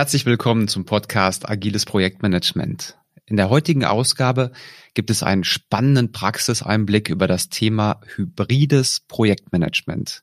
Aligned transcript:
Herzlich 0.00 0.24
willkommen 0.24 0.66
zum 0.66 0.86
Podcast 0.86 1.46
Agiles 1.46 1.84
Projektmanagement. 1.84 2.96
In 3.26 3.36
der 3.36 3.50
heutigen 3.50 3.84
Ausgabe 3.84 4.50
gibt 4.94 5.10
es 5.10 5.22
einen 5.22 5.44
spannenden 5.44 6.10
Praxiseinblick 6.10 7.10
über 7.10 7.26
das 7.26 7.50
Thema 7.50 8.00
hybrides 8.16 9.00
Projektmanagement. 9.00 10.22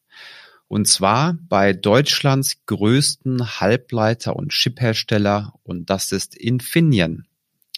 Und 0.67 0.87
zwar 0.87 1.37
bei 1.47 1.73
Deutschlands 1.73 2.65
größten 2.65 3.59
Halbleiter- 3.59 4.35
und 4.35 4.51
Chiphersteller 4.51 5.53
und 5.61 5.91
das 5.91 6.11
ist 6.11 6.35
Infineon. 6.35 7.27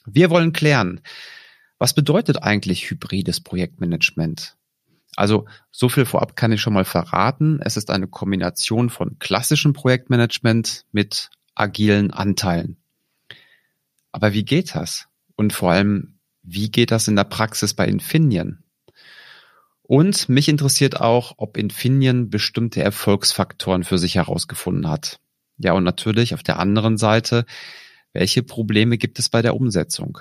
Wir 0.05 0.29
wollen 0.29 0.53
klären, 0.53 1.01
was 1.79 1.93
bedeutet 1.93 2.41
eigentlich 2.41 2.89
hybrides 2.89 3.41
Projektmanagement? 3.41 4.55
Also 5.17 5.47
so 5.69 5.89
viel 5.89 6.05
vorab 6.05 6.37
kann 6.37 6.53
ich 6.53 6.61
schon 6.61 6.71
mal 6.71 6.85
verraten. 6.85 7.59
Es 7.61 7.75
ist 7.75 7.89
eine 7.89 8.07
Kombination 8.07 8.89
von 8.89 9.19
klassischem 9.19 9.73
Projektmanagement 9.73 10.85
mit 10.93 11.29
agilen 11.59 12.11
Anteilen. 12.11 12.77
Aber 14.11 14.33
wie 14.33 14.45
geht 14.45 14.75
das? 14.75 15.07
Und 15.35 15.53
vor 15.53 15.71
allem, 15.71 16.19
wie 16.41 16.71
geht 16.71 16.91
das 16.91 17.07
in 17.07 17.15
der 17.15 17.25
Praxis 17.25 17.73
bei 17.73 17.87
Infineon? 17.87 18.63
Und 19.83 20.29
mich 20.29 20.47
interessiert 20.47 20.99
auch, 21.01 21.33
ob 21.37 21.57
Infineon 21.57 22.29
bestimmte 22.29 22.81
Erfolgsfaktoren 22.81 23.83
für 23.83 23.97
sich 23.97 24.15
herausgefunden 24.15 24.87
hat. 24.87 25.19
Ja, 25.57 25.73
und 25.73 25.83
natürlich 25.83 26.33
auf 26.33 26.43
der 26.43 26.59
anderen 26.59 26.97
Seite, 26.97 27.45
welche 28.13 28.43
Probleme 28.43 28.97
gibt 28.97 29.19
es 29.19 29.29
bei 29.29 29.41
der 29.41 29.55
Umsetzung? 29.55 30.19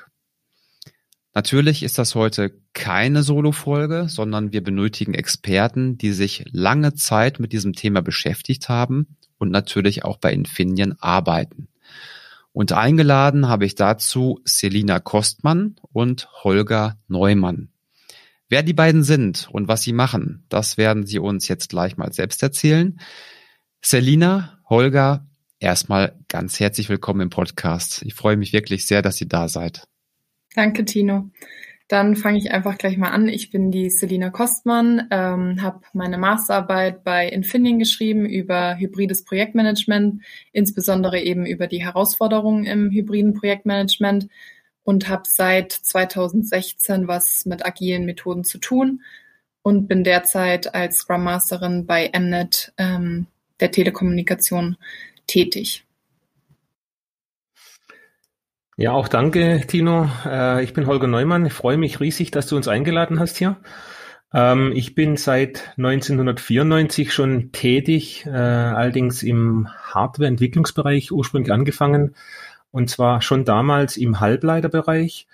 Natürlich 1.35 1.83
ist 1.83 1.99
das 1.99 2.15
heute 2.15 2.61
keine 2.73 3.23
Solo-Folge, 3.23 4.09
sondern 4.09 4.53
wir 4.53 4.63
benötigen 4.63 5.15
Experten, 5.15 5.97
die 5.99 6.13
sich 6.13 6.45
lange 6.51 6.95
Zeit 6.95 7.39
mit 7.39 7.53
diesem 7.53 7.75
Thema 7.75 8.01
beschäftigt 8.03 8.69
haben 8.69 9.19
und 9.39 9.51
natürlich 9.51 10.05
auch 10.05 10.19
bei 10.19 10.33
Infineon 10.33 10.97
arbeiten. 11.01 11.69
Und 12.53 12.73
eingeladen 12.73 13.49
habe 13.49 13.67
ich 13.67 13.75
dazu 13.75 14.41
Selina 14.45 14.99
Kostmann 14.99 15.77
und 15.93 16.29
Holger 16.43 16.99
Neumann. 17.07 17.71
Wer 18.49 18.63
die 18.63 18.73
beiden 18.73 19.05
sind 19.05 19.49
und 19.53 19.69
was 19.69 19.83
sie 19.83 19.93
machen, 19.93 20.45
das 20.49 20.79
werden 20.79 21.07
sie 21.07 21.19
uns 21.19 21.49
jetzt 21.49 21.69
gleich 21.69 21.97
mal 21.97 22.13
selbst 22.13 22.43
erzählen. 22.43 22.99
Selina, 23.83 24.59
Holger, 24.69 25.27
erstmal 25.61 26.19
ganz 26.29 26.59
herzlich 26.59 26.89
willkommen 26.89 27.21
im 27.21 27.31
Podcast. 27.31 28.03
Ich 28.03 28.15
freue 28.15 28.37
mich 28.37 28.53
wirklich 28.53 28.87
sehr, 28.87 29.03
dass 29.03 29.21
ihr 29.21 29.29
da 29.29 29.49
seid. 29.49 29.87
Danke, 30.55 30.85
Tino. 30.85 31.31
Dann 31.89 32.17
fange 32.17 32.37
ich 32.37 32.51
einfach 32.51 32.77
gleich 32.77 32.99
mal 32.99 33.11
an. 33.11 33.29
Ich 33.29 33.51
bin 33.51 33.71
die 33.71 33.89
Selina 33.89 34.29
Kostmann, 34.29 35.09
ähm, 35.11 35.63
habe 35.63 35.81
meine 35.95 36.19
Masterarbeit 36.19 37.03
bei 37.03 37.27
Infineon 37.27 37.79
geschrieben 37.79 38.27
über 38.27 38.77
hybrides 38.77 39.25
Projektmanagement, 39.25 40.23
insbesondere 40.53 41.19
eben 41.19 41.47
über 41.47 41.67
die 41.67 41.83
Herausforderungen 41.83 42.67
im 42.67 42.91
hybriden 42.91 43.33
Projektmanagement 43.33 44.29
und 44.85 45.09
habe 45.09 45.23
seit 45.27 45.73
2016 45.73 47.09
was 47.09 47.47
mit 47.47 47.65
agilen 47.65 48.05
Methoden 48.05 48.45
zu 48.45 48.59
tun 48.59 49.03
und 49.63 49.89
bin 49.89 50.05
derzeit 50.05 50.75
als 50.75 50.99
Scrum 50.99 51.25
Masterin 51.25 51.87
bei 51.87 52.11
Mnet 52.15 52.73
ähm, 52.77 53.27
der 53.61 53.71
Telekommunikation 53.71 54.77
tätig. 55.27 55.85
Ja, 58.81 58.93
auch 58.93 59.09
danke, 59.09 59.67
Tino. 59.67 60.09
Äh, 60.25 60.63
ich 60.63 60.73
bin 60.73 60.87
Holger 60.87 61.09
Neumann. 61.09 61.45
Ich 61.45 61.53
freue 61.53 61.77
mich 61.77 61.99
riesig, 61.99 62.31
dass 62.31 62.47
du 62.47 62.55
uns 62.55 62.69
eingeladen 62.69 63.19
hast 63.19 63.37
hier. 63.37 63.57
Ähm, 64.33 64.71
ich 64.73 64.95
bin 64.95 65.17
seit 65.17 65.73
1994 65.79 67.13
schon 67.13 67.51
tätig, 67.51 68.25
äh, 68.27 68.31
allerdings 68.31 69.25
im 69.25 69.67
Hardware-Entwicklungsbereich 69.69 71.11
ursprünglich 71.11 71.53
angefangen 71.53 72.15
und 72.71 72.89
zwar 72.89 73.21
schon 73.21 73.45
damals 73.45 73.97
im 73.97 74.21
Halbleiterbereich 74.21 75.27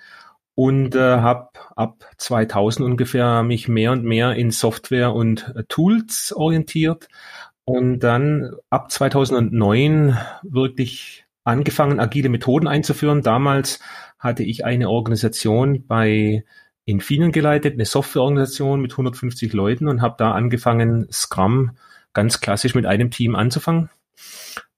und 0.54 0.94
äh, 0.94 1.00
habe 1.00 1.50
ab 1.76 2.06
2000 2.16 2.86
ungefähr 2.86 3.42
mich 3.42 3.68
mehr 3.68 3.92
und 3.92 4.04
mehr 4.04 4.32
in 4.36 4.52
Software 4.52 5.12
und 5.12 5.52
äh, 5.54 5.64
Tools 5.68 6.32
orientiert 6.34 7.08
und 7.66 7.98
dann 7.98 8.54
ab 8.70 8.90
2009 8.90 10.16
wirklich 10.44 11.23
angefangen, 11.44 12.00
agile 12.00 12.28
Methoden 12.28 12.66
einzuführen. 12.66 13.22
Damals 13.22 13.80
hatte 14.18 14.42
ich 14.42 14.64
eine 14.64 14.88
Organisation 14.88 15.86
bei 15.86 16.44
Infineon 16.86 17.32
geleitet, 17.32 17.74
eine 17.74 17.84
Softwareorganisation 17.84 18.80
mit 18.80 18.92
150 18.92 19.52
Leuten 19.52 19.88
und 19.88 20.02
habe 20.02 20.16
da 20.18 20.32
angefangen, 20.32 21.06
Scrum 21.12 21.72
ganz 22.12 22.40
klassisch 22.40 22.74
mit 22.74 22.86
einem 22.86 23.10
Team 23.10 23.34
anzufangen. 23.34 23.90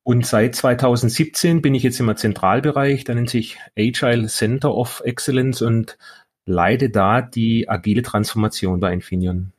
Und 0.03 0.25
seit 0.25 0.55
2017 0.55 1.63
bin 1.63 1.75
ich 1.75 1.83
jetzt 1.83 1.99
im 1.99 2.17
Zentralbereich, 2.17 3.05
der 3.05 3.17
nennt 3.17 3.31
sich 3.31 3.59
Agile 3.77 4.29
Center 4.29 4.73
of 4.73 5.03
Excellence 5.05 5.63
und 5.63 5.99
leite 6.45 6.91
da 6.91 7.23
die 7.23 7.69
agile 7.69 8.03
Transformation 8.03 8.79
bei 8.79 8.93
Infineon. 8.93 9.53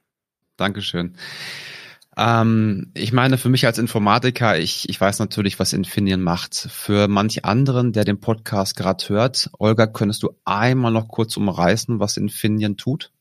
Dankeschön. 0.55 1.15
Ähm, 2.17 2.91
ich 2.95 3.13
meine, 3.13 3.37
für 3.37 3.49
mich 3.49 3.65
als 3.65 3.77
Informatiker, 3.77 4.57
ich, 4.57 4.89
ich 4.89 4.99
weiß 4.99 5.19
natürlich, 5.19 5.59
was 5.59 5.73
Infineon 5.73 6.21
macht. 6.21 6.55
Für 6.55 7.07
manch 7.07 7.45
anderen, 7.45 7.93
der 7.93 8.05
den 8.05 8.19
Podcast 8.19 8.75
gerade 8.75 9.07
hört, 9.09 9.51
Olga, 9.59 9.85
könntest 9.85 10.23
du 10.23 10.31
einmal 10.43 10.91
noch 10.91 11.07
kurz 11.09 11.37
umreißen, 11.37 11.99
was 11.99 12.17
Infineon 12.17 12.75
tut? 12.75 13.11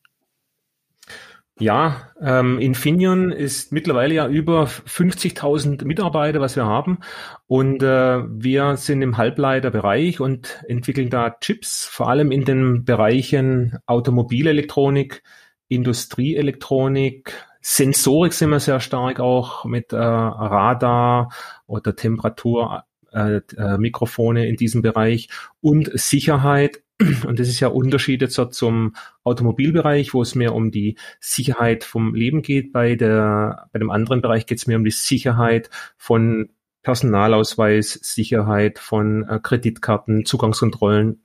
Ja, 1.59 2.11
ähm, 2.21 2.59
Infineon 2.59 3.33
ist 3.33 3.73
mittlerweile 3.73 4.15
ja 4.15 4.29
über 4.29 4.65
50.000 4.65 5.87
Mitarbeiter, 5.87 6.41
was 6.41 6.55
wir 6.55 6.67
haben. 6.67 6.99
Und 7.47 7.83
äh, 7.83 8.23
wir 8.29 8.77
sind 8.77 9.01
im 9.01 9.17
Halbleiterbereich 9.17 10.21
und 10.21 10.63
entwickeln 10.69 11.09
da 11.09 11.31
Chips, 11.31 11.87
vor 11.87 12.09
allem 12.11 12.31
in 12.31 12.45
den 12.45 12.85
Bereichen 12.85 13.79
Automobilelektronik, 13.87 15.23
Industrieelektronik, 15.69 17.33
Sensorik 17.69 18.33
sind 18.33 18.51
wir 18.51 18.61
sehr 18.61 18.79
stark 18.79 19.19
auch 19.19 19.65
mit 19.65 19.93
äh, 19.93 19.97
Radar 19.97 21.31
oder 21.67 21.97
Temperatur, 21.97 22.85
äh, 23.11 23.41
äh, 23.57 23.77
Mikrofone 23.77 24.47
in 24.47 24.55
diesem 24.55 24.83
Bereich 24.83 25.29
und 25.61 25.91
Sicherheit. 25.99 26.85
Und 27.27 27.41
das 27.41 27.49
ist 27.49 27.59
ja 27.59 27.67
Unterschiede 27.67 28.29
zur, 28.29 28.53
zum 28.53 28.95
Automobilbereich, 29.25 30.15
wo 30.15 30.23
es 30.23 30.37
mehr 30.37 30.55
um 30.55 30.71
die 30.71 30.97
Sicherheit 31.19 31.83
vom 31.83 32.15
Leben 32.15 32.41
geht. 32.41 32.73
Bei 32.73 32.95
der, 32.95 33.69
bei 33.73 33.81
dem 33.81 33.91
anderen 33.91 34.23
Bereich 34.23 34.47
geht 34.47 34.59
es 34.59 34.69
mehr 34.69 34.77
um 34.77 34.85
die 34.85 34.93
Sicherheit 34.93 35.69
von 35.99 36.51
Personalausweis, 36.85 37.95
Sicherheit 37.95 38.79
von 38.79 39.29
äh, 39.29 39.41
Kreditkarten, 39.43 40.25
Zugangskontrollen. 40.25 41.21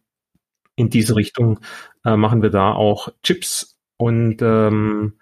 In 0.75 0.90
diese 0.90 1.16
Richtung 1.16 1.59
äh, 2.03 2.18
machen 2.18 2.41
wir 2.41 2.50
da 2.50 2.73
auch 2.73 3.09
Chips 3.22 3.78
und 3.97 4.41
ähm, 4.41 5.19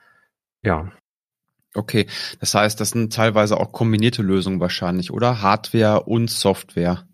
ja, 0.64 0.90
Okay, 1.76 2.08
das 2.40 2.56
heißt, 2.56 2.80
das 2.80 2.92
sind 2.92 3.14
teilweise 3.14 3.58
auch 3.58 3.72
kombinierte 3.72 4.24
Lösungen 4.24 4.60
wahrscheinlich, 4.60 5.12
oder? 5.12 5.42
Hardware 5.42 6.04
und 6.04 6.30
Software. 6.30 7.08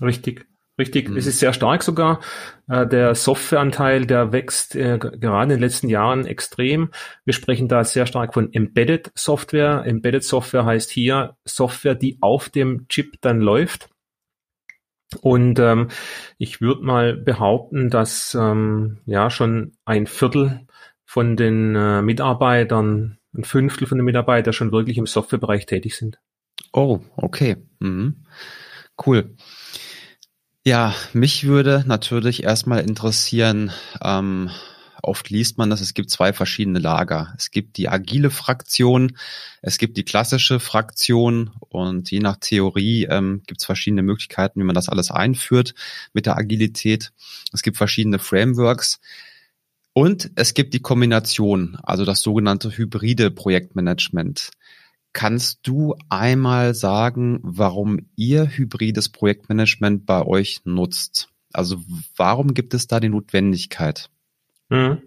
Richtig, 0.00 0.46
richtig. 0.78 1.10
Mhm. 1.10 1.16
Es 1.18 1.26
ist 1.26 1.38
sehr 1.38 1.52
stark 1.52 1.82
sogar. 1.82 2.20
Äh, 2.66 2.86
der 2.86 3.14
Softwareanteil, 3.14 4.06
der 4.06 4.32
wächst 4.32 4.74
äh, 4.74 4.98
gerade 4.98 5.42
in 5.44 5.48
den 5.50 5.60
letzten 5.60 5.90
Jahren 5.90 6.24
extrem. 6.24 6.90
Wir 7.26 7.34
sprechen 7.34 7.68
da 7.68 7.84
sehr 7.84 8.06
stark 8.06 8.32
von 8.32 8.52
Embedded 8.52 9.12
Software. 9.14 9.84
Embedded 9.84 10.24
Software 10.24 10.64
heißt 10.64 10.90
hier 10.90 11.36
Software, 11.44 11.94
die 11.94 12.16
auf 12.22 12.48
dem 12.48 12.88
Chip 12.88 13.16
dann 13.20 13.40
läuft. 13.40 13.90
Und 15.20 15.58
ähm, 15.58 15.88
ich 16.38 16.60
würde 16.60 16.84
mal 16.84 17.16
behaupten, 17.16 17.90
dass 17.90 18.34
ähm, 18.34 18.98
ja 19.06 19.28
schon 19.28 19.72
ein 19.84 20.06
Viertel 20.06 20.66
von 21.04 21.36
den 21.36 21.74
äh, 21.74 22.00
Mitarbeitern 22.00 23.18
ein 23.34 23.44
Fünftel 23.44 23.86
von 23.86 23.98
den 23.98 24.04
Mitarbeitern 24.04 24.52
schon 24.52 24.72
wirklich 24.72 24.98
im 24.98 25.06
Softwarebereich 25.06 25.66
tätig 25.66 25.96
sind. 25.96 26.18
Oh, 26.72 27.00
okay. 27.16 27.56
Mhm. 27.78 28.24
Cool. 29.04 29.34
Ja, 30.64 30.94
mich 31.14 31.44
würde 31.44 31.84
natürlich 31.86 32.42
erstmal 32.42 32.80
interessieren, 32.80 33.72
ähm, 34.02 34.50
oft 35.02 35.30
liest 35.30 35.56
man 35.56 35.70
das, 35.70 35.80
es 35.80 35.94
gibt 35.94 36.10
zwei 36.10 36.34
verschiedene 36.34 36.78
Lager. 36.78 37.34
Es 37.38 37.50
gibt 37.50 37.78
die 37.78 37.88
agile 37.88 38.30
Fraktion, 38.30 39.16
es 39.62 39.78
gibt 39.78 39.96
die 39.96 40.04
klassische 40.04 40.60
Fraktion 40.60 41.50
und 41.60 42.10
je 42.10 42.20
nach 42.20 42.36
Theorie 42.36 43.04
ähm, 43.04 43.42
gibt 43.46 43.62
es 43.62 43.66
verschiedene 43.66 44.02
Möglichkeiten, 44.02 44.60
wie 44.60 44.64
man 44.64 44.74
das 44.74 44.90
alles 44.90 45.10
einführt 45.10 45.74
mit 46.12 46.26
der 46.26 46.36
Agilität. 46.36 47.12
Es 47.52 47.62
gibt 47.62 47.78
verschiedene 47.78 48.18
Frameworks. 48.18 49.00
Und 49.92 50.30
es 50.36 50.54
gibt 50.54 50.72
die 50.74 50.80
Kombination, 50.80 51.76
also 51.82 52.04
das 52.04 52.20
sogenannte 52.20 52.76
hybride 52.76 53.30
Projektmanagement. 53.30 54.50
Kannst 55.12 55.66
du 55.66 55.96
einmal 56.08 56.74
sagen, 56.74 57.40
warum 57.42 58.06
ihr 58.14 58.46
hybrides 58.46 59.08
Projektmanagement 59.08 60.06
bei 60.06 60.24
euch 60.24 60.60
nutzt? 60.64 61.28
Also 61.52 61.78
warum 62.16 62.54
gibt 62.54 62.74
es 62.74 62.86
da 62.86 63.00
die 63.00 63.08
Notwendigkeit? 63.08 64.08
Mhm. 64.68 65.02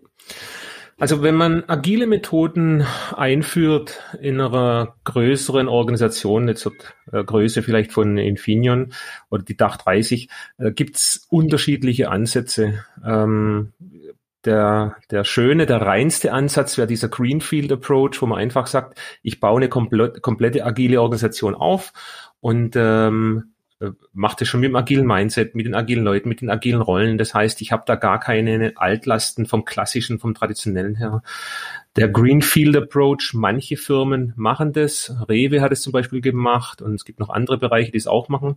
Also 1.00 1.24
wenn 1.24 1.36
man 1.36 1.64
agile 1.68 2.06
Methoden 2.06 2.86
einführt 3.16 4.00
in 4.22 4.40
einer 4.40 4.96
größeren 5.06 5.68
Organisation, 5.68 6.48
jetzt 6.48 6.66
wird 6.66 6.94
äh, 7.12 7.24
Größe 7.24 7.64
vielleicht 7.64 7.92
von 7.92 8.18
Infineon 8.18 8.94
oder 9.30 9.44
die 9.44 9.58
Dach 9.58 9.78
30, 9.78 10.30
äh, 10.60 10.72
gibt's 10.72 11.26
unterschiedliche 11.30 12.10
Ansätze. 12.10 12.86
Ähm, 13.04 13.74
der, 14.46 14.98
der 15.12 15.24
schöne, 15.24 15.66
der 15.66 15.82
reinste 15.82 16.34
Ansatz 16.34 16.78
wäre 16.78 16.88
dieser 16.88 17.10
Greenfield 17.10 17.72
Approach, 17.72 18.22
wo 18.22 18.26
man 18.26 18.40
einfach 18.40 18.68
sagt, 18.68 19.00
ich 19.22 19.40
baue 19.40 19.58
eine 19.58 19.70
komplett, 19.70 20.22
komplette 20.22 20.66
agile 20.66 21.02
Organisation 21.02 21.56
auf 21.56 21.94
und 22.40 22.76
ähm, 22.76 23.54
äh, 23.80 23.92
macht 24.14 24.42
es 24.42 24.48
schon 24.48 24.62
mit 24.62 24.70
dem 24.70 24.76
agilen 24.76 25.06
Mindset, 25.06 25.56
mit 25.56 25.66
den 25.66 25.76
agilen 25.76 26.04
Leuten, 26.04 26.30
mit 26.30 26.42
den 26.42 26.50
agilen 26.50 26.82
Rollen. 26.82 27.18
Das 27.18 27.34
heißt, 27.34 27.62
ich 27.62 27.72
habe 27.72 27.84
da 27.86 27.96
gar 27.96 28.20
keine 28.20 28.74
Altlasten 28.76 29.46
vom 29.46 29.66
klassischen, 29.66 30.20
vom 30.20 30.34
traditionellen 30.34 30.96
her. 30.96 31.22
Der 31.96 32.10
Greenfield 32.10 32.76
Approach, 32.76 33.32
manche 33.34 33.78
Firmen 33.78 34.34
machen 34.36 34.74
das. 34.74 35.16
Rewe 35.30 35.62
hat 35.62 35.72
es 35.72 35.82
zum 35.82 35.94
Beispiel 35.94 36.22
gemacht 36.22 36.82
und 36.82 36.96
es 36.96 37.06
gibt 37.06 37.20
noch 37.20 37.30
andere 37.30 37.58
Bereiche, 37.58 37.92
die 37.92 37.98
es 37.98 38.08
auch 38.08 38.30
machen. 38.30 38.56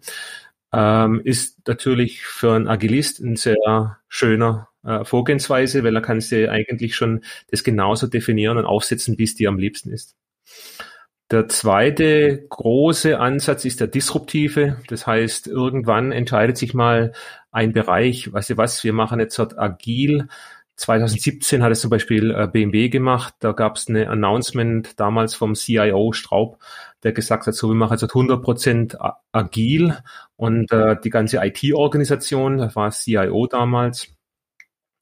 Ähm, 0.72 1.20
ist 1.24 1.66
natürlich 1.66 2.24
für 2.26 2.54
einen 2.54 2.68
Agilist 2.68 3.20
ein 3.20 3.36
sehr 3.36 3.98
schöner 4.08 4.68
äh, 4.86 5.04
Vorgehensweise, 5.04 5.84
weil 5.84 5.94
er 5.94 6.02
kann 6.02 6.20
sie 6.20 6.48
eigentlich 6.48 6.96
schon 6.96 7.22
das 7.50 7.64
genauso 7.64 8.06
definieren 8.06 8.58
und 8.58 8.64
aufsetzen, 8.64 9.18
wie 9.18 9.24
es 9.24 9.34
dir 9.34 9.48
am 9.48 9.58
liebsten 9.58 9.90
ist. 9.90 10.16
Der 11.32 11.48
zweite 11.48 12.46
große 12.48 13.18
Ansatz 13.18 13.64
ist 13.64 13.80
der 13.80 13.88
disruptive. 13.88 14.76
Das 14.86 15.08
heißt, 15.08 15.48
irgendwann 15.48 16.12
entscheidet 16.12 16.56
sich 16.56 16.72
mal 16.72 17.12
ein 17.50 17.72
Bereich, 17.72 18.32
weißt 18.32 18.50
du 18.50 18.56
was, 18.56 18.84
wir 18.84 18.92
machen 18.92 19.18
jetzt 19.18 19.36
dort 19.38 19.58
agil. 19.58 20.28
2017 20.76 21.62
hat 21.62 21.72
es 21.72 21.80
zum 21.80 21.90
Beispiel 21.90 22.30
äh, 22.30 22.46
BMW 22.46 22.90
gemacht. 22.90 23.34
Da 23.40 23.52
gab 23.52 23.76
es 23.76 23.88
eine 23.88 24.08
Announcement 24.08 25.00
damals 25.00 25.34
vom 25.34 25.54
CIO 25.54 26.12
Straub, 26.12 26.58
der 27.02 27.12
gesagt 27.12 27.46
hat, 27.46 27.54
so 27.54 27.68
wir 27.68 27.74
machen 27.74 27.98
jetzt 27.98 28.04
100 28.04 28.42
Prozent 28.42 28.96
agil 29.32 29.96
und 30.36 30.70
äh, 30.70 30.96
die 31.02 31.10
ganze 31.10 31.38
IT-Organisation, 31.38 32.58
das 32.58 32.76
war 32.76 32.90
CIO 32.90 33.46
damals. 33.46 34.16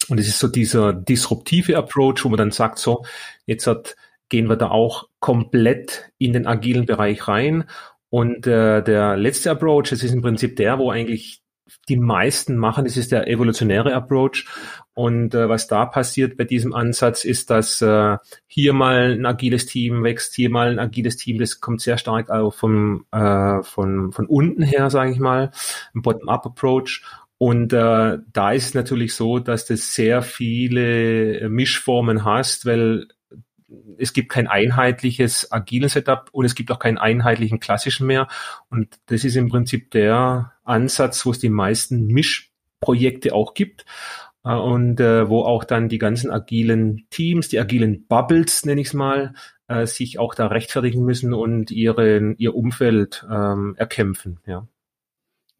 Und 0.09 0.21
es 0.21 0.29
ist 0.29 0.39
so 0.39 0.49
dieser 0.49 0.93
disruptive 0.93 1.77
Approach, 1.77 2.25
wo 2.25 2.29
man 2.29 2.39
dann 2.39 2.51
sagt, 2.51 2.79
so 2.79 3.05
jetzt 3.47 3.67
hat 3.67 3.97
gehen 4.29 4.49
wir 4.49 4.57
da 4.57 4.71
auch 4.71 5.09
komplett 5.21 6.11
in 6.19 6.33
den 6.33 6.47
agilen 6.47 6.87
Bereich 6.87 7.29
rein. 7.29 7.65
Und 8.11 8.47
äh, 8.47 8.83
der 8.83 9.17
letzte 9.17 9.51
Approach, 9.51 9.91
das 9.91 10.03
ist 10.03 10.13
im 10.13 10.23
Prinzip 10.23 10.57
der, 10.57 10.79
wo 10.79 10.91
eigentlich 10.91 11.41
die 11.89 11.97
meisten 11.97 12.57
machen, 12.57 12.85
das 12.85 12.97
ist 12.97 13.13
der 13.13 13.29
evolutionäre 13.29 13.95
Approach. 13.95 14.47
Und 14.93 15.35
äh, 15.35 15.49
was 15.49 15.67
da 15.67 15.87
passiert 15.87 16.37
bei 16.37 16.45
diesem 16.45 16.73
Ansatz 16.73 17.25
ist, 17.25 17.51
dass 17.51 17.83
äh, 17.83 18.17
hier 18.47 18.73
mal 18.73 19.13
ein 19.13 19.27
agiles 19.27 19.67
Team 19.67 20.05
wächst, 20.05 20.35
hier 20.35 20.51
mal 20.51 20.71
ein 20.71 20.79
agiles 20.79 21.17
Team, 21.17 21.39
das 21.39 21.61
kommt 21.61 21.81
sehr 21.81 21.99
stark 21.99 22.31
auch 22.31 22.55
vom, 22.55 23.07
äh, 23.11 23.63
von, 23.63 24.13
von 24.13 24.27
unten 24.27 24.63
her, 24.63 24.91
sage 24.91 25.11
ich 25.11 25.19
mal, 25.19 25.51
ein 25.95 26.03
Bottom-up-Approach. 26.03 27.03
Und 27.39 27.73
äh, 27.73 28.19
da 28.33 28.53
ist 28.53 28.67
es 28.67 28.75
natürlich 28.75 29.15
so, 29.15 29.39
dass 29.39 29.67
du 29.67 29.77
sehr 29.77 30.23
viele 30.23 31.49
Mischformen 31.49 32.25
hast, 32.25 32.65
weil 32.65 33.09
es 33.99 34.13
gibt 34.13 34.31
kein 34.31 34.47
einheitliches 34.47 35.51
agilen 35.53 35.89
Setup 35.89 36.29
und 36.33 36.45
es 36.45 36.55
gibt 36.55 36.71
auch 36.71 36.79
keinen 36.79 36.99
einheitlichen 36.99 37.61
klassischen 37.61 38.07
mehr. 38.07 38.29
Und 38.71 38.99
das 39.07 39.25
ist 39.25 39.37
im 39.37 39.49
Prinzip 39.49 39.91
der 39.91 40.53
Ansatz, 40.65 41.25
wo 41.27 41.31
es 41.31 41.39
die 41.39 41.49
meisten 41.49 42.07
Mischprojekte 42.07 43.35
auch 43.35 43.55
gibt 43.55 43.85
äh, 44.45 44.55
und 44.55 45.01
äh, 45.01 45.29
wo 45.29 45.43
auch 45.43 45.65
dann 45.65 45.89
die 45.89 45.99
ganzen 45.99 46.31
agilen 46.31 47.07
Teams, 47.11 47.49
die 47.49 47.59
agilen 47.59 48.07
Bubbles, 48.07 48.65
nenne 48.65 48.81
ich 48.81 48.89
es 48.89 48.95
mal, 48.95 49.35
äh, 49.69 49.87
sich 49.87 50.19
auch 50.19 50.35
da 50.35 50.47
rechtfertigen 50.47 51.05
müssen 51.05 51.35
und 51.35 51.71
ihren, 51.71 52.37
ihr 52.39 52.55
Umfeld 52.55 53.27
ähm, 53.31 53.75
erkämpfen. 53.77 54.41
Ja. 54.47 54.67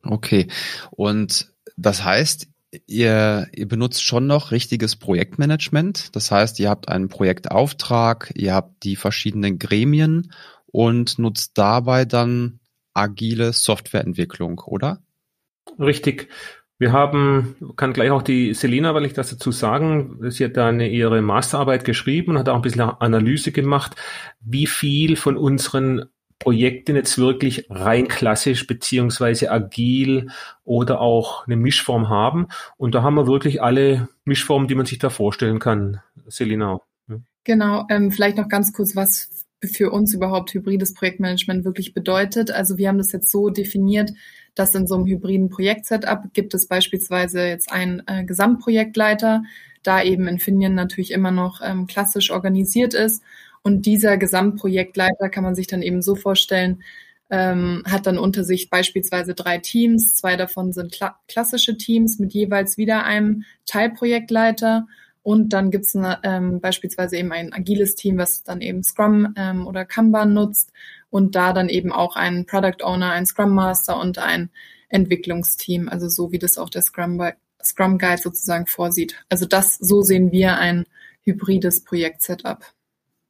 Okay. 0.03 0.49
Und 0.91 1.54
das 1.77 2.05
heißt, 2.05 2.49
ihr, 2.87 3.49
ihr 3.53 3.69
benutzt 3.69 4.03
schon 4.03 4.27
noch 4.27 4.51
richtiges 4.51 4.97
Projektmanagement. 4.97 6.15
Das 6.17 6.31
heißt, 6.31 6.59
ihr 6.61 6.71
habt 6.71 6.89
einen 6.89 7.09
Projektauftrag, 7.09 8.33
ihr 8.35 8.55
habt 8.55 8.85
die 8.85 8.97
verschiedenen 8.97 9.59
Gremien 9.59 10.33
und 10.67 11.19
nutzt 11.19 11.53
dabei 11.57 12.05
dann 12.05 12.61
agile 12.95 13.53
Softwareentwicklung, 13.53 14.61
oder? 14.61 15.03
Richtig. 15.79 16.29
Wir 16.79 16.93
haben, 16.93 17.57
kann 17.77 17.93
gleich 17.93 18.11
auch 18.11 18.23
die 18.23 18.53
Selina, 18.53 18.95
weil 18.95 19.05
ich 19.05 19.13
das 19.13 19.31
dazu 19.31 19.53
sagen, 19.53 20.19
sie 20.31 20.45
hat 20.45 20.57
dann 20.57 20.81
ihre 20.81 21.23
Masterarbeit 21.23 21.85
geschrieben 21.85 22.33
und 22.33 22.39
hat 22.39 22.49
auch 22.49 22.57
ein 22.57 22.63
bisschen 22.63 22.81
Analyse 22.83 23.53
gemacht, 23.53 23.95
wie 24.41 24.67
viel 24.67 25.17
von 25.17 25.37
unseren 25.37 26.07
Projekten 26.39 26.97
jetzt 26.97 27.17
wirklich 27.19 27.67
rein 27.71 28.09
klassisch 28.09 28.67
beziehungsweise 28.67 29.51
agil 29.51 30.31
oder 30.65 31.01
auch 31.01 31.47
eine 31.47 31.57
Mischform 31.57 32.09
haben. 32.09 32.49
Und 32.77 32.95
da 32.95 33.03
haben 33.03 33.15
wir 33.15 33.27
wirklich 33.27 33.63
alle 33.63 34.09
Mischformen, 34.25 34.69
die 34.69 34.75
man 34.75 34.87
sich 34.87 34.99
da 34.99 35.11
vorstellen 35.11 35.59
kann. 35.59 36.01
Selina. 36.27 36.81
Genau, 37.45 37.87
ähm, 37.91 38.11
vielleicht 38.11 38.37
noch 38.37 38.49
ganz 38.49 38.73
kurz, 38.73 38.97
was 38.97 39.47
für 39.63 39.91
uns 39.91 40.15
überhaupt 40.15 40.53
hybrides 40.53 40.95
Projektmanagement 40.95 41.65
wirklich 41.65 41.95
bedeutet. 41.95 42.51
Also 42.51 42.79
wir 42.79 42.89
haben 42.89 42.99
das 42.99 43.13
jetzt 43.13 43.31
so 43.31 43.51
definiert, 43.51 44.13
dass 44.55 44.75
in 44.75 44.87
so 44.87 44.95
einem 44.95 45.07
hybriden 45.07 45.49
Projektsetup 45.49 46.33
gibt 46.33 46.55
es 46.55 46.69
beispielsweise 46.69 47.47
jetzt 47.47 47.73
einen 47.73 48.03
äh, 48.07 48.25
Gesamtprojektleiter, 48.25 49.43
da 49.83 50.03
eben 50.03 50.29
Infineon 50.29 50.75
natürlich 50.75 51.11
immer 51.11 51.31
noch 51.31 51.61
ähm, 51.63 51.87
klassisch 51.87 52.31
organisiert 52.31 52.95
ist 52.95 53.23
und 53.65 53.87
dieser 53.87 54.19
Gesamtprojektleiter 54.19 55.31
kann 55.31 55.43
man 55.43 55.55
sich 55.55 55.67
dann 55.67 55.83
eben 55.83 56.03
so 56.03 56.15
vorstellen, 56.15 56.83
ähm, 57.31 57.83
hat 57.87 58.07
dann 58.07 58.19
unter 58.19 58.45
sich 58.45 58.69
beispielsweise 58.69 59.35
drei 59.35 59.57
Teams. 59.59 60.15
Zwei 60.15 60.37
davon 60.37 60.73
sind 60.73 60.93
kla 60.93 61.19
klassische 61.29 61.79
Teams 61.79 62.19
mit 62.19 62.35
jeweils 62.35 62.77
wieder 62.77 63.05
einem 63.05 63.45
Teilprojektleiter. 63.67 64.87
Und 65.23 65.55
dann 65.55 65.71
gibt's 65.71 65.95
es 65.95 66.17
ähm, 66.23 66.61
beispielsweise 66.61 67.17
eben 67.17 67.33
ein 67.33 67.55
agiles 67.55 67.95
Team, 67.95 68.19
was 68.19 68.43
dann 68.43 68.61
eben 68.61 68.83
Scrum 68.83 69.33
ähm, 69.37 69.67
oder 69.67 69.87
Kanban 69.87 70.35
nutzt 70.35 70.71
und 71.09 71.35
da 71.35 71.55
dann 71.55 71.71
eben 71.71 71.91
auch 71.91 72.17
ein 72.17 72.45
Product 72.45 72.85
Owner, 72.85 73.13
ein 73.13 73.25
Scrum 73.25 73.55
Master 73.55 73.99
und 73.99 74.19
ein 74.19 74.51
Entwicklungsteam, 74.91 75.89
also 75.89 76.11
so 76.11 76.33
wie 76.33 76.39
das 76.39 76.59
auch 76.59 76.69
der 76.69 76.83
Scrum, 76.83 77.19
Scrum 77.65 77.97
Guide 77.97 78.21
sozusagen 78.21 78.67
vorsieht. 78.67 79.25
Also 79.31 79.47
das, 79.47 79.77
so 79.77 80.03
sehen 80.03 80.31
wir 80.33 80.59
ein 80.59 80.85
hybrides 81.23 81.85
Projekt-Setup. 81.85 82.63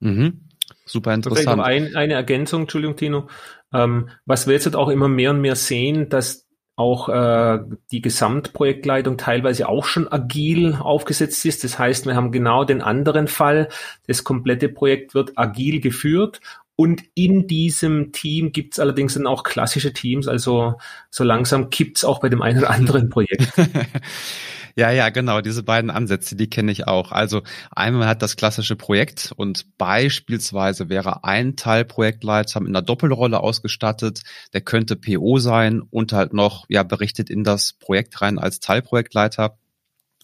Mhm. 0.04 0.40
Super 0.84 1.14
interessant. 1.14 1.62
Ein, 1.62 1.96
eine 1.96 2.14
Ergänzung, 2.14 2.62
Entschuldigung, 2.62 2.96
Tino. 2.96 3.28
Ähm, 3.72 4.10
was 4.26 4.46
wir 4.46 4.54
jetzt 4.54 4.66
halt 4.66 4.76
auch 4.76 4.88
immer 4.88 5.08
mehr 5.08 5.30
und 5.30 5.40
mehr 5.40 5.56
sehen, 5.56 6.08
dass 6.08 6.46
auch 6.76 7.08
äh, 7.08 7.60
die 7.92 8.02
Gesamtprojektleitung 8.02 9.16
teilweise 9.16 9.68
auch 9.68 9.84
schon 9.84 10.10
agil 10.10 10.74
aufgesetzt 10.74 11.44
ist. 11.46 11.64
Das 11.64 11.78
heißt, 11.78 12.06
wir 12.06 12.16
haben 12.16 12.32
genau 12.32 12.64
den 12.64 12.82
anderen 12.82 13.28
Fall. 13.28 13.68
Das 14.06 14.24
komplette 14.24 14.68
Projekt 14.68 15.14
wird 15.14 15.32
agil 15.36 15.80
geführt 15.80 16.40
und 16.76 17.02
in 17.14 17.46
diesem 17.46 18.12
Team 18.12 18.50
gibt's 18.52 18.80
allerdings 18.80 19.14
dann 19.14 19.28
auch 19.28 19.44
klassische 19.44 19.92
Teams. 19.92 20.26
Also 20.26 20.74
so 21.10 21.24
langsam 21.24 21.70
kippt's 21.70 22.04
auch 22.04 22.20
bei 22.20 22.28
dem 22.28 22.42
einen 22.42 22.58
oder 22.58 22.70
anderen 22.70 23.08
Projekt. 23.08 23.52
Ja, 24.76 24.90
ja, 24.90 25.08
genau. 25.10 25.40
Diese 25.40 25.62
beiden 25.62 25.90
Ansätze, 25.90 26.34
die 26.34 26.50
kenne 26.50 26.72
ich 26.72 26.88
auch. 26.88 27.12
Also 27.12 27.42
einmal 27.70 28.08
hat 28.08 28.22
das 28.22 28.34
klassische 28.34 28.74
Projekt 28.74 29.32
und 29.36 29.66
beispielsweise 29.78 30.88
wäre 30.88 31.22
ein 31.22 31.54
Teilprojektleiter 31.54 32.58
mit 32.58 32.70
einer 32.70 32.82
Doppelrolle 32.82 33.38
ausgestattet. 33.38 34.22
Der 34.52 34.62
könnte 34.62 34.96
PO 34.96 35.38
sein 35.38 35.80
und 35.80 36.12
halt 36.12 36.32
noch, 36.32 36.64
ja, 36.68 36.82
berichtet 36.82 37.30
in 37.30 37.44
das 37.44 37.72
Projekt 37.74 38.20
rein 38.20 38.38
als 38.38 38.58
Teilprojektleiter. 38.58 39.58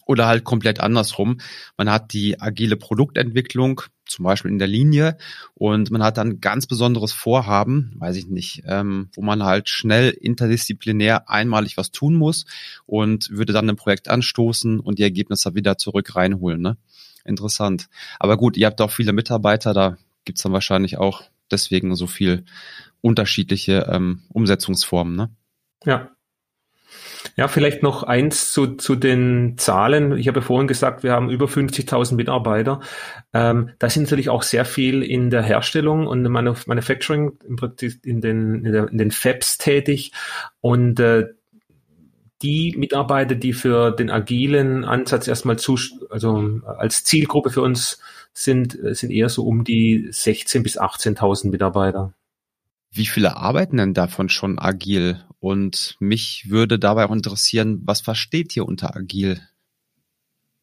Oder 0.05 0.27
halt 0.27 0.43
komplett 0.43 0.81
andersrum. 0.81 1.39
Man 1.77 1.89
hat 1.89 2.11
die 2.11 2.41
agile 2.41 2.75
Produktentwicklung, 2.75 3.81
zum 4.11 4.23
Beispiel 4.23 4.51
in 4.51 4.59
der 4.59 4.67
Linie, 4.67 5.17
und 5.53 5.91
man 5.91 6.03
hat 6.03 6.17
dann 6.17 6.41
ganz 6.41 6.67
besonderes 6.67 7.11
Vorhaben, 7.11 7.95
weiß 7.97 8.15
ich 8.17 8.27
nicht, 8.27 8.63
ähm, 8.65 9.09
wo 9.13 9.21
man 9.21 9.43
halt 9.43 9.69
schnell 9.69 10.09
interdisziplinär 10.09 11.29
einmalig 11.29 11.77
was 11.77 11.91
tun 11.91 12.15
muss 12.15 12.45
und 12.85 13.29
würde 13.31 13.53
dann 13.53 13.69
ein 13.69 13.75
Projekt 13.75 14.09
anstoßen 14.09 14.79
und 14.79 14.99
die 14.99 15.03
Ergebnisse 15.03 15.55
wieder 15.55 15.77
zurück 15.77 16.15
reinholen. 16.15 16.61
Ne? 16.61 16.77
Interessant. 17.25 17.89
Aber 18.19 18.37
gut, 18.37 18.57
ihr 18.57 18.67
habt 18.67 18.81
auch 18.81 18.91
viele 18.91 19.13
Mitarbeiter, 19.13 19.73
da 19.73 19.97
gibt's 20.25 20.43
dann 20.43 20.53
wahrscheinlich 20.53 20.97
auch 20.97 21.23
deswegen 21.49 21.95
so 21.95 22.07
viel 22.07 22.45
unterschiedliche 23.01 23.87
ähm, 23.91 24.21
Umsetzungsformen. 24.29 25.15
Ne? 25.15 25.29
Ja, 25.85 26.11
ja, 27.35 27.47
vielleicht 27.47 27.83
noch 27.83 28.03
eins 28.03 28.51
zu, 28.51 28.75
zu 28.75 28.95
den 28.95 29.57
Zahlen. 29.57 30.17
Ich 30.17 30.27
habe 30.27 30.41
vorhin 30.41 30.67
gesagt, 30.67 31.03
wir 31.03 31.13
haben 31.13 31.29
über 31.29 31.45
50.000 31.45 32.15
Mitarbeiter. 32.15 32.81
Ähm, 33.33 33.71
da 33.79 33.89
sind 33.89 34.03
natürlich 34.03 34.29
auch 34.29 34.43
sehr 34.43 34.65
viel 34.65 35.03
in 35.03 35.29
der 35.29 35.41
Herstellung 35.41 36.07
und 36.07 36.25
im 36.25 36.31
Manufacturing, 36.31 37.37
im 37.47 37.57
in 38.03 38.21
den, 38.21 38.65
in, 38.65 38.97
den 38.97 39.11
Fabs 39.11 39.57
tätig. 39.57 40.11
Und 40.59 40.99
äh, 40.99 41.27
die 42.41 42.75
Mitarbeiter, 42.77 43.35
die 43.35 43.53
für 43.53 43.91
den 43.91 44.09
agilen 44.09 44.83
Ansatz 44.83 45.27
erstmal 45.27 45.59
zu, 45.59 45.77
also 46.09 46.59
als 46.65 47.03
Zielgruppe 47.03 47.51
für 47.51 47.61
uns 47.61 47.99
sind, 48.33 48.77
sind 48.95 49.11
eher 49.11 49.29
so 49.29 49.45
um 49.45 49.63
die 49.63 50.07
16 50.09 50.63
bis 50.63 50.79
18.000 50.79 51.49
Mitarbeiter. 51.49 52.13
Wie 52.91 53.05
viele 53.05 53.37
arbeiten 53.37 53.77
denn 53.77 53.93
davon 53.93 54.27
schon 54.27 54.59
agil? 54.59 55.23
Und 55.41 55.97
mich 55.99 56.49
würde 56.49 56.77
dabei 56.77 57.05
auch 57.05 57.11
interessieren, 57.11 57.81
was 57.83 57.99
versteht 57.99 58.55
ihr 58.55 58.65
unter 58.65 58.95
agil? 58.95 59.41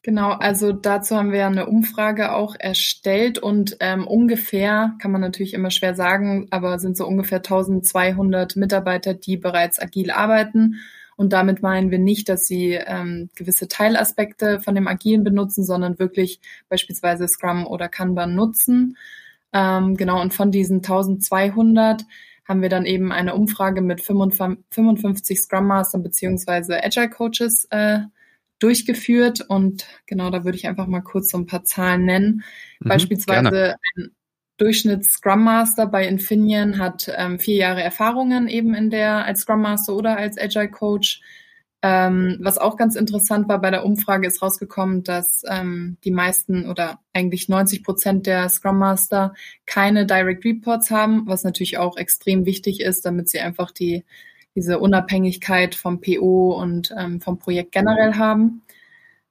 Genau, 0.03 0.31
also 0.31 0.73
dazu 0.73 1.17
haben 1.17 1.33
wir 1.33 1.45
eine 1.47 1.67
Umfrage 1.67 2.33
auch 2.33 2.55
erstellt 2.57 3.41
und 3.41 3.77
ähm, 3.81 4.07
ungefähr, 4.07 4.95
kann 5.03 5.11
man 5.11 5.21
natürlich 5.21 5.53
immer 5.53 5.73
schwer 5.73 5.97
sagen, 5.97 6.47
aber 6.51 6.79
sind 6.79 6.97
so 6.97 7.07
ungefähr 7.07 7.39
1200 7.39 8.55
Mitarbeiter, 8.55 9.15
die 9.15 9.37
bereits 9.37 9.81
agil 9.81 10.13
arbeiten. 10.13 10.77
Und 11.17 11.33
damit 11.33 11.61
meinen 11.61 11.91
wir 11.91 11.99
nicht, 11.99 12.29
dass 12.29 12.47
sie 12.47 12.75
ähm, 12.75 13.31
gewisse 13.35 13.67
Teilaspekte 13.67 14.61
von 14.61 14.77
dem 14.77 14.87
Agilen 14.87 15.25
benutzen, 15.25 15.65
sondern 15.65 15.99
wirklich 15.99 16.41
beispielsweise 16.69 17.27
Scrum 17.27 17.67
oder 17.67 17.89
Kanban 17.89 18.37
nutzen. 18.37 18.97
Ähm, 19.53 19.97
genau, 19.97 20.23
und 20.23 20.33
von 20.33 20.53
diesen 20.53 20.77
1200 20.77 22.05
haben 22.49 22.63
wir 22.63 22.71
dann 22.71 22.87
eben 22.87 23.13
eine 23.13 23.35
Umfrage 23.35 23.83
mit 23.83 24.01
55 24.01 25.39
Scrum 25.39 25.67
Mastern 25.67 26.03
beziehungsweise 26.03 26.83
Agile 26.83 27.11
Coaches 27.11 27.67
äh, 27.71 28.01
durchgeführt 28.59 29.43
und 29.49 29.87
genau, 30.07 30.31
da 30.31 30.45
würde 30.45 30.57
ich 30.57 30.67
einfach 30.67 30.87
mal 30.87 31.03
kurz 31.03 31.31
so 31.31 31.39
ein 31.39 31.47
paar 31.47 31.65
Zahlen 31.65 32.05
nennen. 32.05 32.43
Mhm, 32.81 32.89
Beispielsweise 32.89 33.51
gerne. 33.51 33.77
ein 33.97 34.11
Durchschnitts 34.57 35.11
Scrum 35.11 35.45
Master 35.45 35.87
bei 35.87 36.09
Infineon 36.09 36.79
hat 36.79 37.13
ähm, 37.17 37.39
vier 37.39 37.57
Jahre 37.57 37.83
Erfahrungen 37.83 38.49
eben 38.49 38.75
in 38.75 38.91
der 38.91 39.25
als 39.25 39.43
Scrum 39.43 39.63
Master 39.63 39.95
oder 39.95 40.17
als 40.17 40.37
Agile 40.37 40.71
Coach. 40.71 41.21
Ähm, 41.81 42.39
was 42.41 42.59
auch 42.59 42.77
ganz 42.77 42.97
interessant 42.97 43.49
war 43.49 43.61
bei 43.61 43.71
der 43.71 43.85
Umfrage, 43.85 44.27
ist 44.27 44.43
rausgekommen, 44.43 45.05
dass 45.05 45.43
ähm, 45.49 45.97
die 46.03 46.11
meisten 46.11 46.69
oder 46.69 46.99
eigentlich 47.13 47.49
90 47.49 47.85
Prozent 47.85 48.27
der 48.27 48.49
Scrum 48.49 48.79
Master 48.79 49.35
keine 49.65 50.05
Direct 50.05 50.45
Reports 50.45 50.91
haben, 50.91 51.27
was 51.27 51.45
natürlich 51.45 51.79
auch 51.79 51.97
extrem 51.97 52.47
wichtig 52.47 52.81
ist, 52.81 53.07
damit 53.07 53.29
sie 53.29 53.39
einfach 53.39 53.71
die 53.71 54.05
diese 54.57 54.81
Unabhängigkeit 54.81 55.77
vom 55.77 56.01
PO 56.01 56.61
und 56.61 56.93
ähm, 56.99 57.21
vom 57.21 57.39
Projekt 57.39 57.71
generell 57.71 58.15
haben. 58.15 58.63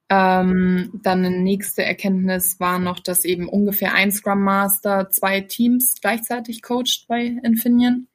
Ähm, 0.10 1.02
dann 1.04 1.26
eine 1.26 1.38
nächste 1.38 1.84
Erkenntnis 1.84 2.62
war 2.62 2.80
noch, 2.80 3.02
dass 3.02 3.26
eben 3.26 3.50
ungefähr 3.50 3.94
ein 3.94 4.12
Scrum 4.12 4.42
Master 4.42 5.10
zwei 5.10 5.42
Teams 5.42 5.96
gleichzeitig 6.00 6.62
coacht 6.62 7.06
bei 7.10 7.36
Infineon. 7.44 8.08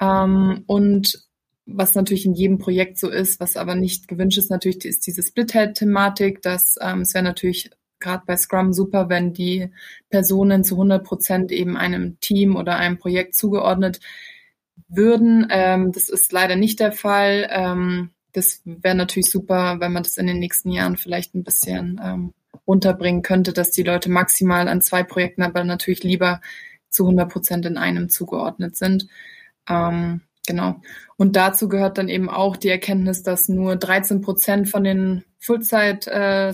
Ähm, 0.00 0.64
und 0.66 1.22
was 1.66 1.94
natürlich 1.94 2.26
in 2.26 2.34
jedem 2.34 2.58
Projekt 2.58 2.98
so 2.98 3.08
ist, 3.08 3.40
was 3.40 3.56
aber 3.56 3.74
nicht 3.74 4.08
gewünscht 4.08 4.38
ist, 4.38 4.50
natürlich 4.50 4.84
ist 4.84 5.06
diese 5.06 5.22
Split-Head-Thematik. 5.22 6.42
dass 6.42 6.76
ähm, 6.80 7.02
es 7.02 7.14
wäre 7.14 7.24
natürlich 7.24 7.70
gerade 8.00 8.24
bei 8.26 8.36
Scrum 8.36 8.72
super, 8.72 9.08
wenn 9.08 9.32
die 9.32 9.70
Personen 10.10 10.64
zu 10.64 10.74
100 10.74 11.04
Prozent 11.04 11.52
eben 11.52 11.76
einem 11.76 12.18
Team 12.20 12.56
oder 12.56 12.76
einem 12.76 12.98
Projekt 12.98 13.34
zugeordnet 13.34 14.00
würden. 14.88 15.46
Ähm, 15.50 15.92
das 15.92 16.08
ist 16.08 16.32
leider 16.32 16.56
nicht 16.56 16.80
der 16.80 16.92
Fall. 16.92 17.48
Ähm, 17.50 18.10
das 18.32 18.62
wäre 18.64 18.94
natürlich 18.94 19.30
super, 19.30 19.78
wenn 19.78 19.92
man 19.92 20.02
das 20.02 20.16
in 20.16 20.26
den 20.26 20.38
nächsten 20.38 20.70
Jahren 20.70 20.96
vielleicht 20.96 21.34
ein 21.34 21.44
bisschen 21.44 22.00
ähm, 22.02 22.34
runterbringen 22.66 23.22
könnte, 23.22 23.52
dass 23.52 23.70
die 23.70 23.82
Leute 23.82 24.10
maximal 24.10 24.68
an 24.68 24.82
zwei 24.82 25.02
Projekten, 25.02 25.42
aber 25.42 25.64
natürlich 25.64 26.02
lieber 26.02 26.40
zu 26.88 27.04
100 27.04 27.30
Prozent 27.30 27.66
in 27.66 27.76
einem 27.76 28.08
zugeordnet 28.08 28.76
sind. 28.76 29.06
Ähm, 29.68 30.22
genau. 30.52 30.82
Und 31.16 31.34
dazu 31.36 31.68
gehört 31.68 31.98
dann 31.98 32.08
eben 32.08 32.28
auch 32.28 32.56
die 32.56 32.68
Erkenntnis, 32.68 33.22
dass 33.22 33.48
nur 33.48 33.76
13 33.76 34.20
Prozent 34.20 34.68
von 34.68 34.84
den 34.84 35.24
Fullzeit 35.38 36.06
äh, 36.06 36.52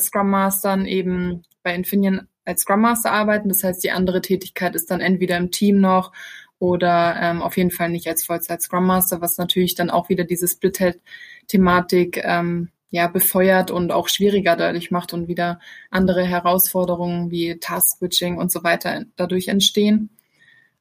eben 0.87 1.43
bei 1.62 1.75
Infineon 1.75 2.28
als 2.45 2.62
Scrum 2.62 2.81
Master 2.81 3.12
arbeiten. 3.12 3.49
Das 3.49 3.64
heißt, 3.64 3.83
die 3.83 3.90
andere 3.90 4.21
Tätigkeit 4.21 4.76
ist 4.76 4.90
dann 4.90 5.00
entweder 5.00 5.37
im 5.37 5.50
Team 5.50 5.81
noch 5.81 6.12
oder 6.61 7.17
ähm, 7.21 7.43
auf 7.43 7.57
jeden 7.57 7.73
Fall 7.73 7.90
nicht 7.90 8.07
als 8.07 8.25
Vollzeit 8.25 8.62
Scrum 8.62 8.87
Master, 8.87 9.21
was 9.21 9.37
natürlich 9.37 9.75
dann 9.75 9.90
auch 9.90 10.09
wieder 10.09 10.25
diese 10.25 10.47
Split-Thematik 10.47 12.21
ähm, 12.25 12.71
ja, 12.90 13.09
befeuert 13.09 13.71
und 13.71 13.90
auch 13.90 14.09
schwieriger 14.09 14.57
dadurch 14.57 14.90
macht 14.90 15.12
und 15.12 15.28
wieder 15.28 15.61
andere 15.90 16.25
Herausforderungen 16.25 17.31
wie 17.31 17.59
Task-Switching 17.59 18.38
und 18.38 18.50
so 18.52 18.62
weiter 18.62 19.05
dadurch 19.17 19.49
entstehen. 19.49 20.11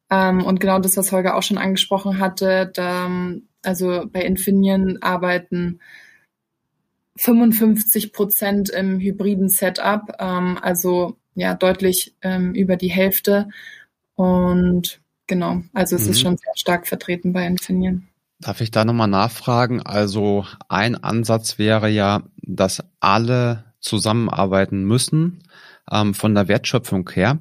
Ähm, 0.10 0.44
und 0.44 0.60
genau 0.60 0.80
das, 0.80 0.98
was 0.98 1.12
Holger 1.12 1.36
auch 1.36 1.44
schon 1.44 1.58
angesprochen 1.58 2.20
hatte, 2.20 2.72
da, 2.74 3.10
also 3.64 4.06
bei 4.12 4.22
Infineon 4.22 5.00
arbeiten 5.02 5.80
55 7.18 8.14
Prozent 8.14 8.70
im 8.70 9.00
hybriden 9.00 9.50
Setup, 9.50 10.16
ähm, 10.20 10.58
also 10.62 11.18
ja 11.36 11.56
deutlich 11.56 12.16
ähm, 12.22 12.54
über 12.54 12.76
die 12.76 12.92
Hälfte. 12.92 13.50
Und 14.16 15.02
Genau, 15.28 15.62
also 15.74 15.98
es 15.98 16.06
mhm. 16.06 16.12
ist 16.12 16.22
schon 16.22 16.38
sehr 16.38 16.54
stark 16.56 16.88
vertreten 16.88 17.34
bei 17.34 17.46
Infineon. 17.46 18.08
Darf 18.40 18.62
ich 18.62 18.72
da 18.72 18.86
nochmal 18.86 19.10
nachfragen? 19.10 19.82
Also 19.82 20.46
ein 20.70 20.96
Ansatz 20.96 21.60
wäre 21.60 21.90
ja, 21.90 22.24
dass 22.38 22.84
alle 23.00 23.66
zusammenarbeiten 23.80 24.84
müssen 24.86 25.44
ähm, 25.92 26.14
von 26.14 26.34
der 26.34 26.48
Wertschöpfung 26.48 27.10
her. 27.10 27.40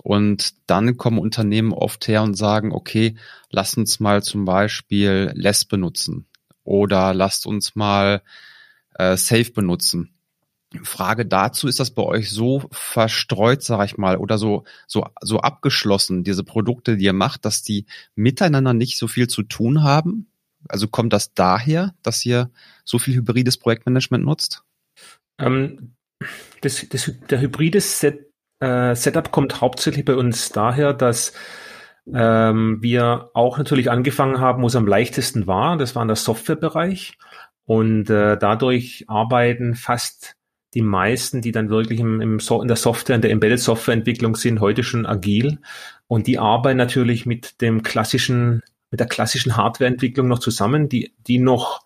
Und 0.00 0.54
dann 0.66 0.96
kommen 0.96 1.18
Unternehmen 1.18 1.72
oft 1.72 2.08
her 2.08 2.22
und 2.22 2.34
sagen, 2.34 2.72
okay, 2.72 3.16
lasst 3.50 3.76
uns 3.76 4.00
mal 4.00 4.22
zum 4.22 4.44
Beispiel 4.44 5.32
Less 5.34 5.64
benutzen 5.64 6.26
oder 6.64 7.14
lasst 7.14 7.46
uns 7.46 7.74
mal 7.74 8.22
äh, 8.94 9.16
Safe 9.16 9.50
benutzen. 9.52 10.14
Frage 10.82 11.26
dazu, 11.26 11.68
ist 11.68 11.80
das 11.80 11.90
bei 11.90 12.02
euch 12.02 12.30
so 12.30 12.64
verstreut, 12.70 13.62
sag 13.62 13.84
ich 13.84 13.98
mal, 13.98 14.16
oder 14.16 14.38
so, 14.38 14.64
so, 14.86 15.06
so 15.20 15.40
abgeschlossen, 15.40 16.24
diese 16.24 16.44
Produkte, 16.44 16.96
die 16.96 17.04
ihr 17.04 17.12
macht, 17.12 17.44
dass 17.44 17.62
die 17.62 17.84
miteinander 18.14 18.72
nicht 18.72 18.96
so 18.96 19.06
viel 19.06 19.28
zu 19.28 19.42
tun 19.42 19.82
haben? 19.82 20.28
Also 20.68 20.88
kommt 20.88 21.12
das 21.12 21.34
daher, 21.34 21.94
dass 22.02 22.24
ihr 22.24 22.50
so 22.84 22.98
viel 22.98 23.14
hybrides 23.14 23.58
Projektmanagement 23.58 24.24
nutzt? 24.24 24.62
Ähm, 25.38 25.94
das, 26.62 26.86
das, 26.88 27.10
der 27.28 27.40
hybride 27.40 27.80
Set, 27.80 28.31
äh, 28.62 28.94
Setup 28.94 29.32
kommt 29.32 29.60
hauptsächlich 29.60 30.04
bei 30.04 30.14
uns 30.14 30.50
daher, 30.50 30.94
dass 30.94 31.32
ähm, 32.12 32.78
wir 32.80 33.30
auch 33.34 33.58
natürlich 33.58 33.90
angefangen 33.90 34.40
haben, 34.40 34.62
wo 34.62 34.66
es 34.66 34.76
am 34.76 34.86
leichtesten 34.86 35.46
war. 35.46 35.76
Das 35.76 35.94
war 35.94 36.02
in 36.02 36.08
der 36.08 36.16
Softwarebereich. 36.16 37.18
Und 37.64 38.10
äh, 38.10 38.36
dadurch 38.36 39.04
arbeiten 39.08 39.74
fast 39.74 40.36
die 40.74 40.82
meisten, 40.82 41.42
die 41.42 41.52
dann 41.52 41.68
wirklich 41.68 42.00
im, 42.00 42.20
im 42.20 42.40
so 42.40 42.62
in 42.62 42.68
der 42.68 42.76
Software, 42.76 43.16
in 43.16 43.22
der 43.22 43.30
Embedded 43.30 43.60
Softwareentwicklung 43.60 44.36
sind, 44.36 44.60
heute 44.60 44.82
schon 44.82 45.06
agil. 45.06 45.58
Und 46.06 46.26
die 46.26 46.38
arbeiten 46.38 46.78
natürlich 46.78 47.26
mit 47.26 47.60
dem 47.60 47.82
klassischen, 47.82 48.62
mit 48.90 49.00
der 49.00 49.06
klassischen 49.06 49.56
Hardwareentwicklung 49.56 50.28
noch 50.28 50.38
zusammen, 50.38 50.88
die, 50.88 51.14
die 51.26 51.38
noch, 51.38 51.80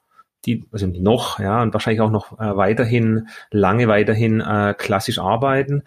die, 0.47 0.65
also 0.73 0.87
noch, 0.87 1.39
ja, 1.39 1.63
und 1.63 1.73
wahrscheinlich 1.73 2.01
auch 2.01 2.11
noch 2.11 2.39
äh, 2.39 2.57
weiterhin, 2.57 3.29
lange 3.51 3.89
weiterhin 3.89 4.41
äh, 4.41 4.75
klassisch 4.77 5.19
arbeiten. 5.19 5.83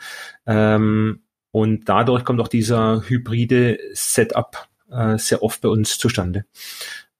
Ähm, 0.45 1.21
und 1.51 1.89
dadurch 1.89 2.25
kommt 2.25 2.41
auch 2.41 2.47
dieser 2.47 3.03
hybride 3.07 3.79
Setup 3.93 4.67
äh, 4.91 5.17
sehr 5.17 5.41
oft 5.41 5.61
bei 5.61 5.69
uns 5.69 5.97
zustande. 5.97 6.45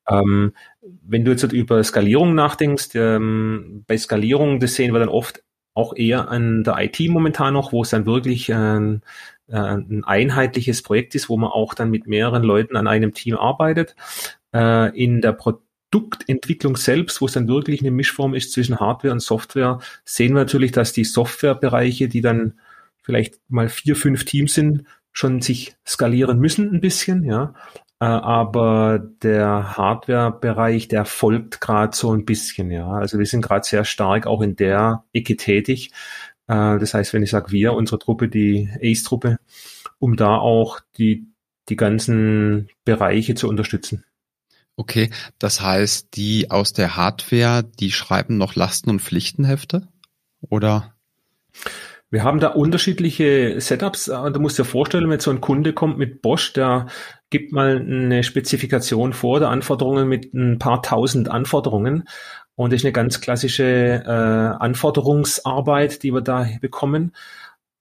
Ähm, 0.07 0.53
wenn 0.81 1.25
du 1.25 1.31
jetzt 1.31 1.43
über 1.43 1.83
Skalierung 1.83 2.35
nachdenkst, 2.35 2.89
ähm, 2.95 3.83
bei 3.87 3.97
Skalierung, 3.97 4.59
das 4.59 4.75
sehen 4.75 4.93
wir 4.93 4.99
dann 4.99 5.09
oft 5.09 5.43
auch 5.73 5.95
eher 5.95 6.29
an 6.29 6.63
der 6.63 6.77
IT 6.79 6.99
momentan 7.09 7.53
noch, 7.53 7.71
wo 7.71 7.83
es 7.83 7.89
dann 7.89 8.05
wirklich 8.05 8.49
ähm, 8.49 9.01
äh, 9.47 9.57
ein 9.57 10.03
einheitliches 10.03 10.83
Projekt 10.83 11.15
ist, 11.15 11.29
wo 11.29 11.37
man 11.37 11.51
auch 11.51 11.73
dann 11.73 11.89
mit 11.89 12.07
mehreren 12.07 12.43
Leuten 12.43 12.75
an 12.75 12.87
einem 12.87 13.13
Team 13.13 13.35
arbeitet. 13.37 13.95
Äh, 14.53 14.97
in 14.99 15.21
der 15.21 15.33
Produktentwicklung 15.91 16.77
selbst, 16.77 17.21
wo 17.21 17.25
es 17.25 17.33
dann 17.33 17.47
wirklich 17.47 17.81
eine 17.81 17.91
Mischform 17.91 18.33
ist 18.33 18.51
zwischen 18.51 18.79
Hardware 18.79 19.13
und 19.13 19.21
Software, 19.21 19.79
sehen 20.05 20.33
wir 20.33 20.41
natürlich, 20.41 20.71
dass 20.71 20.93
die 20.93 21.03
Softwarebereiche, 21.03 22.07
die 22.07 22.21
dann 22.21 22.59
vielleicht 23.01 23.39
mal 23.49 23.69
vier, 23.69 23.95
fünf 23.95 24.25
Teams 24.25 24.53
sind, 24.53 24.83
schon 25.11 25.41
sich 25.41 25.75
skalieren 25.85 26.39
müssen 26.39 26.71
ein 26.71 26.81
bisschen, 26.81 27.23
ja. 27.23 27.53
Äh, 27.99 28.05
aber 28.05 28.99
der 29.23 29.77
Hardware-Bereich, 29.77 30.87
der 30.87 31.05
folgt 31.05 31.59
gerade 31.59 31.95
so 31.95 32.13
ein 32.13 32.25
bisschen, 32.25 32.71
ja. 32.71 32.87
Also 32.87 33.17
wir 33.17 33.25
sind 33.25 33.41
gerade 33.41 33.65
sehr 33.65 33.83
stark 33.83 34.27
auch 34.27 34.41
in 34.41 34.55
der 34.55 35.03
Ecke 35.11 35.35
tätig. 35.37 35.91
Äh, 36.47 36.77
das 36.79 36.93
heißt, 36.93 37.13
wenn 37.13 37.23
ich 37.23 37.31
sage 37.31 37.51
wir, 37.51 37.73
unsere 37.73 37.99
Truppe, 37.99 38.29
die 38.29 38.69
Ace-Truppe, 38.81 39.39
um 39.97 40.15
da 40.15 40.37
auch 40.37 40.79
die, 40.97 41.27
die 41.67 41.75
ganzen 41.75 42.69
Bereiche 42.85 43.35
zu 43.35 43.49
unterstützen. 43.49 44.05
Okay, 44.79 45.09
das 45.39 45.59
heißt, 45.59 46.15
die 46.15 46.51
aus 46.51 46.71
der 46.71 46.95
Hardware, 46.95 47.63
die 47.63 47.91
schreiben 47.91 48.37
noch 48.37 48.55
Lasten- 48.55 48.89
und 48.89 49.01
Pflichtenhefte? 49.01 49.89
Oder? 50.39 50.93
Wir 52.09 52.23
haben 52.23 52.39
da 52.39 52.47
unterschiedliche 52.47 53.59
Setups. 53.59 54.07
Äh, 54.07 54.31
du 54.31 54.39
musst 54.39 54.57
dir 54.57 54.63
vorstellen, 54.63 55.09
wenn 55.09 55.19
so 55.19 55.31
ein 55.31 55.41
Kunde 55.41 55.73
kommt 55.73 55.97
mit 55.97 56.21
Bosch, 56.21 56.53
der 56.53 56.87
gibt 57.29 57.51
mal 57.51 57.75
eine 57.75 58.23
Spezifikation 58.23 59.11
vor 59.11 59.41
der 59.41 59.49
Anforderungen 59.49 60.07
mit 60.07 60.33
ein 60.33 60.59
paar 60.59 60.81
tausend 60.81 61.29
Anforderungen. 61.29 62.07
Und 62.55 62.71
das 62.71 62.79
ist 62.79 62.85
eine 62.85 62.93
ganz 62.93 63.19
klassische 63.19 63.65
äh, 64.05 64.63
Anforderungsarbeit, 64.63 66.03
die 66.03 66.13
wir 66.13 66.21
da 66.21 66.47
bekommen. 66.61 67.11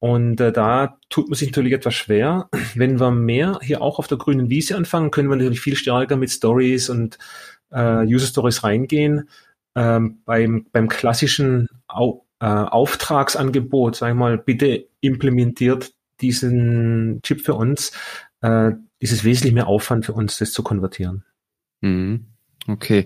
Und 0.00 0.40
äh, 0.40 0.52
da 0.52 0.98
tut 1.08 1.28
man 1.28 1.34
sich 1.34 1.48
natürlich 1.48 1.72
etwas 1.72 1.94
schwer. 1.94 2.48
Wenn 2.74 3.00
wir 3.00 3.10
mehr 3.10 3.58
hier 3.62 3.82
auch 3.82 3.98
auf 3.98 4.06
der 4.06 4.18
grünen 4.18 4.50
Wiese 4.50 4.76
anfangen, 4.76 5.10
können 5.10 5.28
wir 5.28 5.36
natürlich 5.36 5.60
viel 5.60 5.76
stärker 5.76 6.16
mit 6.16 6.30
Stories 6.30 6.88
und 6.88 7.18
äh, 7.70 8.04
User 8.04 8.26
Stories 8.26 8.64
reingehen. 8.64 9.28
Ähm, 9.74 10.22
beim, 10.24 10.66
beim 10.72 10.88
klassischen 10.88 11.68
Au 11.86 12.24
äh, 12.40 12.46
Auftragsangebot, 12.46 13.96
sag 13.96 14.10
ich 14.10 14.14
mal, 14.14 14.38
bitte 14.38 14.86
implementiert 15.00 15.92
diesen 16.20 17.20
Chip 17.22 17.40
für 17.40 17.54
uns, 17.54 17.92
äh, 18.42 18.72
ist 19.00 19.12
es 19.12 19.24
wesentlich 19.24 19.54
mehr 19.54 19.66
Aufwand 19.66 20.06
für 20.06 20.12
uns, 20.12 20.38
das 20.38 20.52
zu 20.52 20.62
konvertieren. 20.62 21.24
Mhm. 21.80 22.26
Okay. 22.66 23.04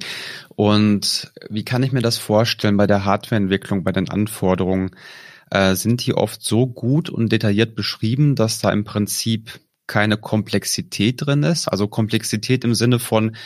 Und 0.49 1.33
wie 1.49 1.65
kann 1.65 1.83
ich 1.83 1.93
mir 1.93 2.03
das 2.03 2.19
vorstellen 2.19 2.77
bei 2.77 2.87
der 2.87 3.05
Hardwareentwicklung, 3.05 3.85
bei 3.85 3.93
den 3.93 4.09
Anforderungen? 4.09 4.91
Äh, 5.53 5.75
sind 5.75 6.07
die 6.07 6.15
oft 6.15 6.43
so 6.43 6.67
gut 6.67 7.11
und 7.11 7.31
detailliert 7.31 7.75
beschrieben, 7.75 8.37
dass 8.37 8.59
da 8.61 8.73
im 8.73 8.85
Prinzip 8.85 9.61
keine 9.87 10.17
Komplexität 10.17 11.27
drin 11.27 11.43
ist? 11.43 11.69
Also 11.69 11.89
Komplexität 11.89 12.65
im 12.65 12.75
Sinne 12.75 12.99
von, 12.99 13.37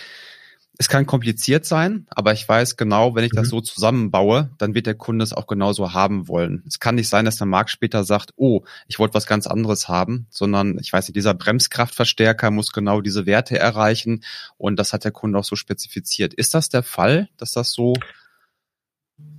es 0.78 0.88
kann 0.88 1.06
kompliziert 1.06 1.64
sein, 1.64 2.06
aber 2.10 2.32
ich 2.32 2.48
weiß 2.48 2.76
genau, 2.76 3.16
wenn 3.16 3.24
ich 3.24 3.32
mhm. 3.32 3.38
das 3.38 3.48
so 3.48 3.60
zusammenbaue, 3.60 4.50
dann 4.58 4.72
wird 4.72 4.86
der 4.86 4.94
Kunde 4.94 5.24
es 5.24 5.32
auch 5.32 5.48
genauso 5.48 5.94
haben 5.94 6.28
wollen. 6.28 6.62
Es 6.68 6.78
kann 6.78 6.94
nicht 6.94 7.08
sein, 7.08 7.24
dass 7.24 7.38
der 7.38 7.48
Markt 7.48 7.70
später 7.70 8.04
sagt, 8.04 8.34
oh, 8.36 8.62
ich 8.86 9.00
wollte 9.00 9.14
was 9.14 9.26
ganz 9.26 9.48
anderes 9.48 9.88
haben, 9.88 10.28
sondern 10.30 10.78
ich 10.78 10.92
weiß 10.92 11.08
nicht, 11.08 11.16
dieser 11.16 11.34
Bremskraftverstärker 11.34 12.52
muss 12.52 12.70
genau 12.70 13.00
diese 13.00 13.26
Werte 13.26 13.58
erreichen 13.58 14.22
und 14.58 14.76
das 14.78 14.92
hat 14.92 15.02
der 15.02 15.10
Kunde 15.10 15.40
auch 15.40 15.44
so 15.44 15.56
spezifiziert. 15.56 16.34
Ist 16.34 16.54
das 16.54 16.68
der 16.68 16.84
Fall, 16.84 17.28
dass 17.36 17.50
das 17.50 17.72
so? 17.72 17.94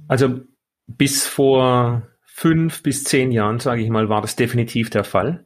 Also 0.10 0.42
bis 0.88 1.24
vor 1.24 2.02
fünf 2.38 2.84
bis 2.84 3.04
zehn 3.04 3.32
Jahren, 3.32 3.60
sage 3.60 3.82
ich 3.82 3.90
mal, 3.90 4.10
war 4.10 4.22
das 4.22 4.36
definitiv 4.36 4.92
der 4.92 5.04
Fall. 5.04 5.44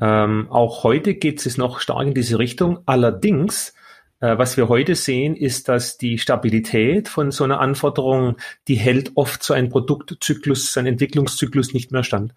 Ähm, 0.00 0.48
auch 0.50 0.82
heute 0.82 1.14
geht 1.14 1.46
es 1.46 1.56
noch 1.56 1.78
stark 1.78 2.08
in 2.08 2.14
diese 2.14 2.40
Richtung. 2.40 2.80
Allerdings 2.84 3.74
äh, 4.18 4.38
was 4.38 4.56
wir 4.56 4.68
heute 4.68 4.94
sehen, 4.94 5.36
ist, 5.36 5.68
dass 5.68 5.98
die 5.98 6.16
Stabilität 6.16 7.08
von 7.08 7.30
so 7.30 7.44
einer 7.44 7.60
Anforderung, 7.60 8.36
die 8.68 8.76
hält 8.76 9.12
oft 9.16 9.42
so 9.42 9.52
ein 9.52 9.68
Produktzyklus, 9.68 10.76
ein 10.76 10.86
Entwicklungszyklus 10.86 11.74
nicht 11.74 11.90
mehr 11.90 12.04
stand. 12.04 12.32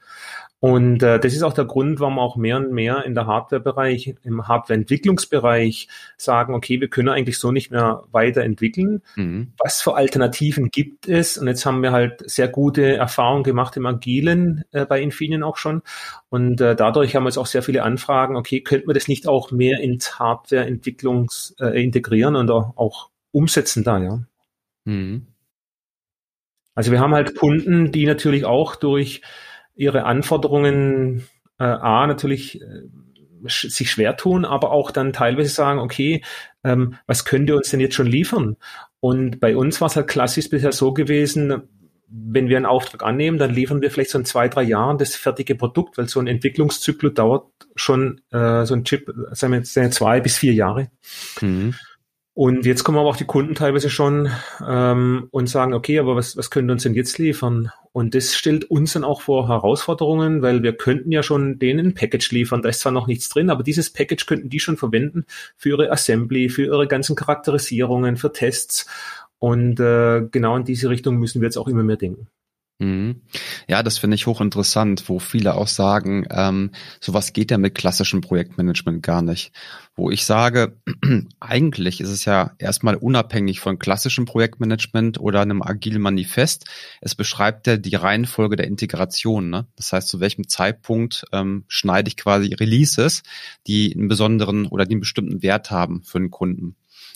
Und 0.61 1.03
äh, 1.03 1.19
das 1.19 1.33
ist 1.33 1.43
auch 1.43 1.53
der 1.53 1.65
Grund, 1.65 1.99
warum 1.99 2.17
auch 2.17 2.37
mehr 2.37 2.57
und 2.57 2.71
mehr 2.71 3.03
in 3.05 3.13
der 3.13 3.27
Hardware-Bereich, 3.27 4.15
im 4.23 4.47
Hardware-Entwicklungsbereich 4.47 5.89
sagen, 6.17 6.55
okay, 6.55 6.79
wir 6.79 6.87
können 6.87 7.09
eigentlich 7.09 7.37
so 7.37 7.51
nicht 7.51 7.71
mehr 7.71 8.03
weiterentwickeln. 8.11 9.01
Mhm. 9.15 9.53
Was 9.59 9.81
für 9.81 9.95
Alternativen 9.95 10.71
gibt 10.71 11.07
es? 11.07 11.37
Und 11.37 11.47
jetzt 11.47 11.65
haben 11.65 11.83
wir 11.83 11.91
halt 11.91 12.27
sehr 12.29 12.47
gute 12.47 12.95
Erfahrungen 12.95 13.43
gemacht 13.43 13.75
im 13.77 13.85
Agilen 13.85 14.63
äh, 14.71 14.85
bei 14.85 15.01
Infineon 15.01 15.43
auch 15.43 15.57
schon. 15.57 15.81
Und 16.29 16.61
äh, 16.61 16.75
dadurch 16.75 17.15
haben 17.15 17.23
wir 17.23 17.29
jetzt 17.29 17.37
auch 17.37 17.45
sehr 17.45 17.61
viele 17.61 17.83
Anfragen, 17.83 18.35
okay, 18.35 18.61
könnten 18.61 18.87
wir 18.87 18.93
das 18.93 19.07
nicht 19.07 19.27
auch 19.27 19.51
mehr 19.51 19.81
ins 19.81 20.19
Hardware-Entwicklungs 20.19 21.55
äh, 21.59 21.83
integrieren 21.83 22.35
und 22.35 22.49
auch, 22.49 22.75
auch 22.77 23.09
umsetzen 23.31 23.83
da, 23.83 23.99
ja. 23.99 24.19
Mhm. 24.85 25.27
Also 26.75 26.91
wir 26.91 26.99
haben 26.99 27.13
halt 27.13 27.35
Kunden, 27.35 27.91
die 27.91 28.05
natürlich 28.05 28.45
auch 28.45 28.75
durch 28.75 29.21
ihre 29.75 30.05
Anforderungen 30.05 31.27
äh, 31.59 31.63
A 31.63 32.07
natürlich 32.07 32.61
äh, 32.61 32.83
sich 33.47 33.91
schwer 33.91 34.17
tun, 34.17 34.45
aber 34.45 34.71
auch 34.71 34.91
dann 34.91 35.13
teilweise 35.13 35.49
sagen, 35.49 35.79
okay, 35.79 36.23
ähm, 36.63 36.95
was 37.05 37.25
könnt 37.25 37.49
ihr 37.49 37.55
uns 37.55 37.69
denn 37.69 37.79
jetzt 37.79 37.95
schon 37.95 38.07
liefern? 38.07 38.57
Und 38.99 39.39
bei 39.39 39.55
uns 39.55 39.81
war 39.81 39.87
es 39.87 39.95
halt 39.95 40.07
klassisch 40.07 40.49
bisher 40.49 40.71
so 40.71 40.93
gewesen, 40.93 41.63
wenn 42.07 42.49
wir 42.49 42.57
einen 42.57 42.65
Auftrag 42.65 43.03
annehmen, 43.03 43.37
dann 43.37 43.53
liefern 43.53 43.81
wir 43.81 43.91
vielleicht 43.91 44.11
so 44.11 44.19
in 44.19 44.25
zwei, 44.25 44.47
drei 44.47 44.63
Jahren 44.63 44.97
das 44.97 45.15
fertige 45.15 45.55
Produkt, 45.55 45.97
weil 45.97 46.07
so 46.07 46.19
ein 46.19 46.27
Entwicklungszyklus 46.27 47.13
dauert 47.13 47.51
schon 47.75 48.21
äh, 48.31 48.65
so 48.65 48.73
ein 48.73 48.83
Chip, 48.83 49.11
sagen 49.31 49.53
wir 49.53 49.59
jetzt 49.59 49.93
zwei 49.93 50.21
bis 50.21 50.37
vier 50.37 50.53
Jahre. 50.53 50.89
Mhm. 51.41 51.75
Und 52.35 52.65
jetzt 52.65 52.83
kommen 52.83 52.97
aber 52.97 53.07
auch 53.07 53.15
die 53.15 53.23
Kunden 53.23 53.55
teilweise 53.55 53.89
schon 53.89 54.29
ähm, 54.67 55.29
und 55.31 55.47
sagen, 55.47 55.73
okay, 55.73 55.99
aber 55.99 56.17
was, 56.17 56.35
was 56.35 56.49
können 56.49 56.69
uns 56.69 56.83
denn 56.83 56.93
jetzt 56.93 57.17
liefern? 57.17 57.71
Und 57.93 58.13
das 58.13 58.35
stellt 58.35 58.65
uns 58.65 58.91
dann 58.91 59.05
auch 59.05 59.21
vor 59.21 59.47
Herausforderungen, 59.47 60.41
weil 60.41 60.61
wir 60.61 60.75
könnten 60.75 61.13
ja 61.13 61.23
schon 61.23 61.59
denen 61.59 61.87
ein 61.87 61.93
Package 61.93 62.31
liefern. 62.31 62.61
Da 62.61 62.67
ist 62.67 62.81
zwar 62.81 62.91
noch 62.91 63.07
nichts 63.07 63.29
drin, 63.29 63.49
aber 63.49 63.63
dieses 63.63 63.89
Package 63.89 64.25
könnten 64.25 64.49
die 64.49 64.59
schon 64.59 64.75
verwenden 64.75 65.25
für 65.55 65.69
ihre 65.69 65.91
Assembly, 65.93 66.49
für 66.49 66.65
ihre 66.65 66.89
ganzen 66.89 67.15
Charakterisierungen, 67.15 68.17
für 68.17 68.33
Tests. 68.33 68.85
Und 69.39 69.79
äh, 69.79 70.27
genau 70.29 70.57
in 70.57 70.65
diese 70.65 70.89
Richtung 70.89 71.15
müssen 71.15 71.39
wir 71.39 71.47
jetzt 71.47 71.57
auch 71.57 71.69
immer 71.69 71.83
mehr 71.83 71.95
denken. 71.95 72.27
Mhm. 72.79 73.21
Ja, 73.69 73.83
das 73.83 73.97
finde 73.97 74.15
ich 74.15 74.27
hochinteressant, 74.27 75.07
wo 75.07 75.19
viele 75.19 75.53
auch 75.53 75.67
sagen, 75.67 76.25
ähm, 76.29 76.71
sowas 76.99 77.31
geht 77.31 77.49
ja 77.51 77.57
mit 77.57 77.73
klassischem 77.73 78.19
Projektmanagement 78.19 79.01
gar 79.01 79.21
nicht. 79.21 79.53
Wo 79.95 80.11
ich 80.11 80.25
sage, 80.25 80.77
eigentlich 81.39 82.01
ist 82.01 82.09
es 82.09 82.25
ja 82.25 82.51
erstmal 82.57 82.95
unabhängig 82.95 83.61
von 83.61 83.79
klassischem 83.79 84.25
Projektmanagement 84.25 85.21
oder 85.21 85.41
einem 85.41 85.61
agilen 85.61 86.01
Manifest. 86.01 86.65
Es 86.99 87.15
beschreibt 87.15 87.65
ja 87.67 87.77
die 87.77 87.95
Reihenfolge 87.95 88.57
der 88.57 88.67
Integration. 88.67 89.49
Ne? 89.49 89.67
Das 89.77 89.93
heißt, 89.93 90.09
zu 90.09 90.19
welchem 90.19 90.49
Zeitpunkt 90.49 91.23
ähm, 91.31 91.63
schneide 91.69 92.09
ich 92.09 92.17
quasi 92.17 92.53
Releases, 92.53 93.23
die 93.67 93.95
einen 93.95 94.09
besonderen 94.09 94.65
oder 94.65 94.85
die 94.85 94.95
einen 94.95 94.99
bestimmten 94.99 95.41
Wert 95.41 95.71
haben 95.71 96.03
für 96.03 96.19
den 96.19 96.29
Kunden. 96.29 96.75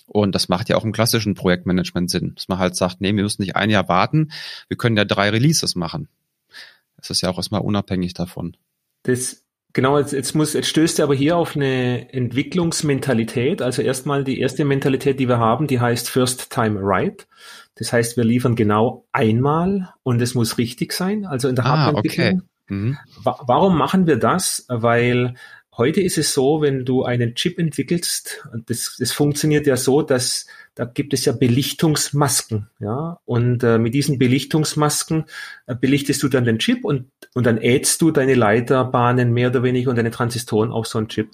Und 0.10 0.34
das 0.34 0.50
macht 0.50 0.69
ja 0.69 0.76
auch 0.76 0.84
im 0.84 0.91
klassischen 0.91 1.36
Projektmanagement 1.36 2.10
Sinn, 2.10 2.34
dass 2.36 2.48
man 2.48 2.58
halt 2.58 2.76
sagt, 2.76 3.00
nee, 3.00 3.15
wir 3.15 3.24
müssen 3.24 3.41
nicht 3.41 3.56
ein 3.56 3.69
Jahr 3.69 3.88
warten, 3.88 4.32
wir 4.67 4.78
können 4.78 4.98
ja 4.98 5.06
drei 5.06 5.30
Releases 5.30 5.76
machen. 5.76 6.10
Das 6.98 7.10
ist 7.10 7.22
ja 7.22 7.30
auch 7.30 7.38
erstmal 7.38 7.62
unabhängig 7.62 8.13
davon. 8.13 8.58
Das 9.04 9.43
Genau, 9.74 10.00
jetzt, 10.00 10.13
jetzt 10.13 10.34
muss, 10.34 10.54
jetzt 10.54 10.67
stößt 10.67 11.00
er 11.00 11.06
aber 11.06 11.13
hier 11.13 11.38
auf 11.38 11.56
eine 11.56 12.12
Entwicklungsmentalität. 12.12 13.62
Also 13.62 13.84
erstmal 13.84 14.24
die 14.24 14.39
erste 14.39 14.65
Mentalität, 14.65 15.19
die 15.19 15.28
wir 15.28 15.38
haben, 15.38 15.67
die 15.67 15.80
heißt 15.80 16.10
First 16.10 16.52
Time 16.52 16.80
Right. 16.82 17.28
Das 17.76 17.93
heißt, 17.93 18.17
wir 18.17 18.24
liefern 18.24 18.56
genau 18.56 19.06
einmal 19.12 19.93
und 20.02 20.22
es 20.22 20.34
muss 20.34 20.58
richtig 20.58 20.91
sein. 20.91 21.26
Also 21.26 21.48
in 21.48 21.56
der 21.56 21.65
ah, 21.65 21.69
Hardwareentwicklung. 21.69 22.28
Okay. 22.28 22.39
Mhm. 22.69 22.98
Warum 23.24 23.78
machen 23.78 24.08
wir 24.08 24.17
das? 24.17 24.65
Weil 24.69 25.36
Heute 25.79 26.01
ist 26.01 26.17
es 26.17 26.33
so, 26.33 26.61
wenn 26.61 26.83
du 26.83 27.03
einen 27.03 27.35
Chip 27.35 27.57
entwickelst, 27.57 28.45
das, 28.65 28.97
das 28.99 29.13
funktioniert 29.13 29.65
ja 29.65 29.77
so, 29.77 30.01
dass 30.01 30.45
da 30.75 30.83
gibt 30.83 31.13
es 31.13 31.23
ja 31.23 31.31
Belichtungsmasken, 31.31 32.67
ja, 32.81 33.17
und 33.23 33.63
äh, 33.63 33.77
mit 33.77 33.93
diesen 33.93 34.19
Belichtungsmasken 34.19 35.23
äh, 35.67 35.75
belichtest 35.75 36.21
du 36.21 36.27
dann 36.27 36.43
den 36.43 36.59
Chip 36.59 36.83
und, 36.83 37.05
und 37.33 37.45
dann 37.45 37.61
ädst 37.61 38.01
du 38.01 38.11
deine 38.11 38.33
Leiterbahnen 38.33 39.31
mehr 39.31 39.51
oder 39.51 39.63
weniger 39.63 39.89
und 39.89 39.95
deine 39.95 40.11
Transistoren 40.11 40.73
auf 40.73 40.85
so 40.85 40.97
einen 40.97 41.07
Chip. 41.07 41.29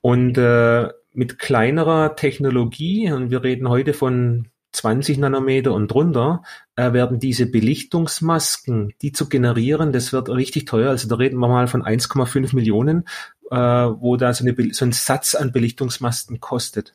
Und 0.00 0.38
äh, 0.38 0.90
mit 1.12 1.40
kleinerer 1.40 2.14
Technologie, 2.14 3.10
und 3.10 3.32
wir 3.32 3.42
reden 3.42 3.68
heute 3.68 3.94
von 3.94 4.46
20 4.74 5.18
Nanometer 5.18 5.72
und 5.72 5.88
drunter, 5.88 6.42
äh, 6.76 6.92
werden 6.92 7.18
diese 7.18 7.46
Belichtungsmasken, 7.46 8.92
die 9.02 9.12
zu 9.12 9.28
generieren, 9.28 9.92
das 9.92 10.12
wird 10.12 10.28
richtig 10.28 10.66
teuer. 10.66 10.90
Also 10.90 11.08
da 11.08 11.16
reden 11.16 11.38
wir 11.38 11.48
mal 11.48 11.68
von 11.68 11.82
1,5 11.82 12.54
Millionen, 12.54 13.04
äh, 13.50 13.56
wo 13.56 14.16
da 14.16 14.32
so, 14.32 14.44
eine, 14.44 14.74
so 14.74 14.84
ein 14.84 14.92
Satz 14.92 15.34
an 15.34 15.52
Belichtungsmasken 15.52 16.40
kostet. 16.40 16.94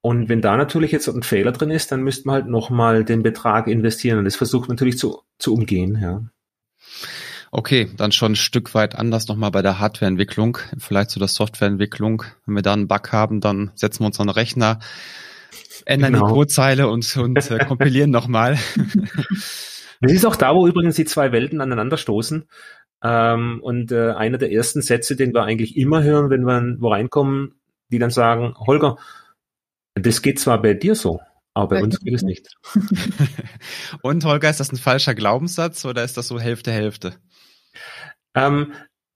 Und 0.00 0.28
wenn 0.28 0.40
da 0.40 0.56
natürlich 0.56 0.90
jetzt 0.90 1.08
ein 1.08 1.22
Fehler 1.22 1.52
drin 1.52 1.70
ist, 1.70 1.92
dann 1.92 2.02
müsste 2.02 2.26
man 2.26 2.34
halt 2.34 2.46
nochmal 2.48 3.04
den 3.04 3.22
Betrag 3.22 3.68
investieren. 3.68 4.18
Und 4.18 4.24
das 4.24 4.34
versucht 4.34 4.68
man 4.68 4.74
natürlich 4.74 4.98
zu, 4.98 5.22
zu 5.38 5.54
umgehen, 5.54 5.98
ja. 6.00 6.22
Okay, 7.52 7.90
dann 7.96 8.12
schon 8.12 8.32
ein 8.32 8.36
Stück 8.36 8.74
weit 8.74 8.94
anders 8.96 9.28
nochmal 9.28 9.50
bei 9.50 9.60
der 9.60 9.78
Hardwareentwicklung, 9.78 10.58
vielleicht 10.78 11.10
zu 11.10 11.18
der 11.18 11.28
Softwareentwicklung. 11.28 12.24
Wenn 12.46 12.54
wir 12.54 12.62
da 12.62 12.72
einen 12.72 12.88
Bug 12.88 13.12
haben, 13.12 13.40
dann 13.40 13.70
setzen 13.74 14.00
wir 14.00 14.06
uns 14.06 14.18
an 14.18 14.28
den 14.28 14.34
Rechner, 14.34 14.80
ändern 15.86 16.14
genau. 16.14 16.26
die 16.26 16.32
Codezeile 16.32 16.88
und, 16.88 17.16
und 17.16 17.50
äh, 17.50 17.64
kompilieren 17.64 18.10
nochmal. 18.10 18.58
Das 20.02 20.10
ist 20.10 20.26
auch 20.26 20.34
da, 20.34 20.52
wo 20.52 20.66
übrigens 20.66 20.96
die 20.96 21.04
zwei 21.04 21.30
Welten 21.30 21.60
aneinanderstoßen. 21.60 22.48
Ähm, 23.04 23.60
und 23.62 23.92
äh, 23.92 24.10
einer 24.10 24.36
der 24.36 24.52
ersten 24.52 24.82
Sätze, 24.82 25.14
den 25.14 25.32
wir 25.32 25.44
eigentlich 25.44 25.76
immer 25.76 26.02
hören, 26.02 26.28
wenn 26.28 26.42
wir 26.42 26.76
wo 26.80 26.88
reinkommen, 26.88 27.54
die 27.90 28.00
dann 28.00 28.10
sagen, 28.10 28.54
Holger, 28.58 28.96
das 29.94 30.22
geht 30.22 30.40
zwar 30.40 30.60
bei 30.60 30.74
dir 30.74 30.96
so, 30.96 31.20
aber 31.54 31.76
bei 31.76 31.82
uns 31.82 32.00
geht 32.00 32.14
es 32.14 32.22
nicht. 32.22 32.48
und 34.02 34.24
Holger, 34.24 34.50
ist 34.50 34.60
das 34.60 34.72
ein 34.72 34.76
falscher 34.76 35.14
Glaubenssatz 35.14 35.84
oder 35.84 36.02
ist 36.02 36.16
das 36.16 36.28
so 36.28 36.40
Hälfte, 36.40 36.72
Hälfte? 36.72 37.14
Ähm, 38.34 38.72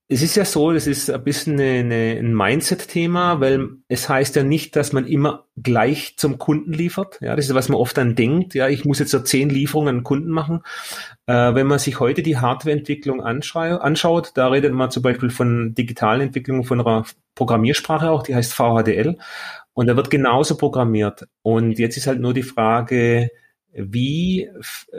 es 0.09 0.23
ist 0.23 0.37
ja 0.37 0.45
so, 0.45 0.73
das 0.73 0.87
ist 0.87 1.11
ein 1.11 1.25
bisschen 1.25 1.55
eine, 1.55 2.17
ein 2.19 2.33
Mindset-Thema, 2.33 3.41
weil 3.41 3.71
es 3.89 4.09
heißt 4.09 4.37
ja 4.37 4.45
nicht, 4.45 4.77
dass 4.77 4.93
man 4.93 5.05
immer 5.05 5.47
gleich 5.57 6.17
zum 6.17 6.39
Kunden 6.39 6.73
liefert. 6.73 7.19
Ja, 7.21 7.35
das 7.35 7.47
ist, 7.47 7.55
was 7.55 7.69
man 7.69 7.79
oft 7.79 7.97
dann 7.97 8.15
denkt. 8.15 8.55
Ja, 8.55 8.69
ich 8.69 8.85
muss 8.85 9.01
jetzt 9.01 9.11
so 9.11 9.19
zehn 9.19 9.51
Lieferungen 9.51 9.97
an 9.97 10.05
Kunden 10.05 10.31
machen. 10.31 10.63
Äh, 11.27 11.55
wenn 11.55 11.67
man 11.67 11.81
sich 11.81 11.99
heute 11.99 12.23
die 12.23 12.39
Hardwareentwicklung 12.39 13.21
anschaut, 13.21 14.31
da 14.35 14.49
redet 14.49 14.73
man 14.73 14.93
zum 14.93 15.03
Beispiel 15.03 15.31
von 15.31 15.75
digitalen 15.75 16.21
Entwicklungen 16.21 16.63
von 16.63 16.81
einer 16.81 17.05
Programmiersprache 17.35 18.09
auch, 18.09 18.23
die 18.23 18.37
heißt 18.37 18.55
VHDL. 18.55 19.19
Und 19.75 19.89
da 19.89 19.97
wird 19.97 20.11
genauso 20.11 20.57
programmiert. 20.57 21.27
Und 21.43 21.81
jetzt 21.81 21.97
ist 21.97 22.07
halt 22.07 22.21
nur 22.21 22.33
die 22.33 22.45
Frage, 22.45 23.31
wie, 23.77 24.49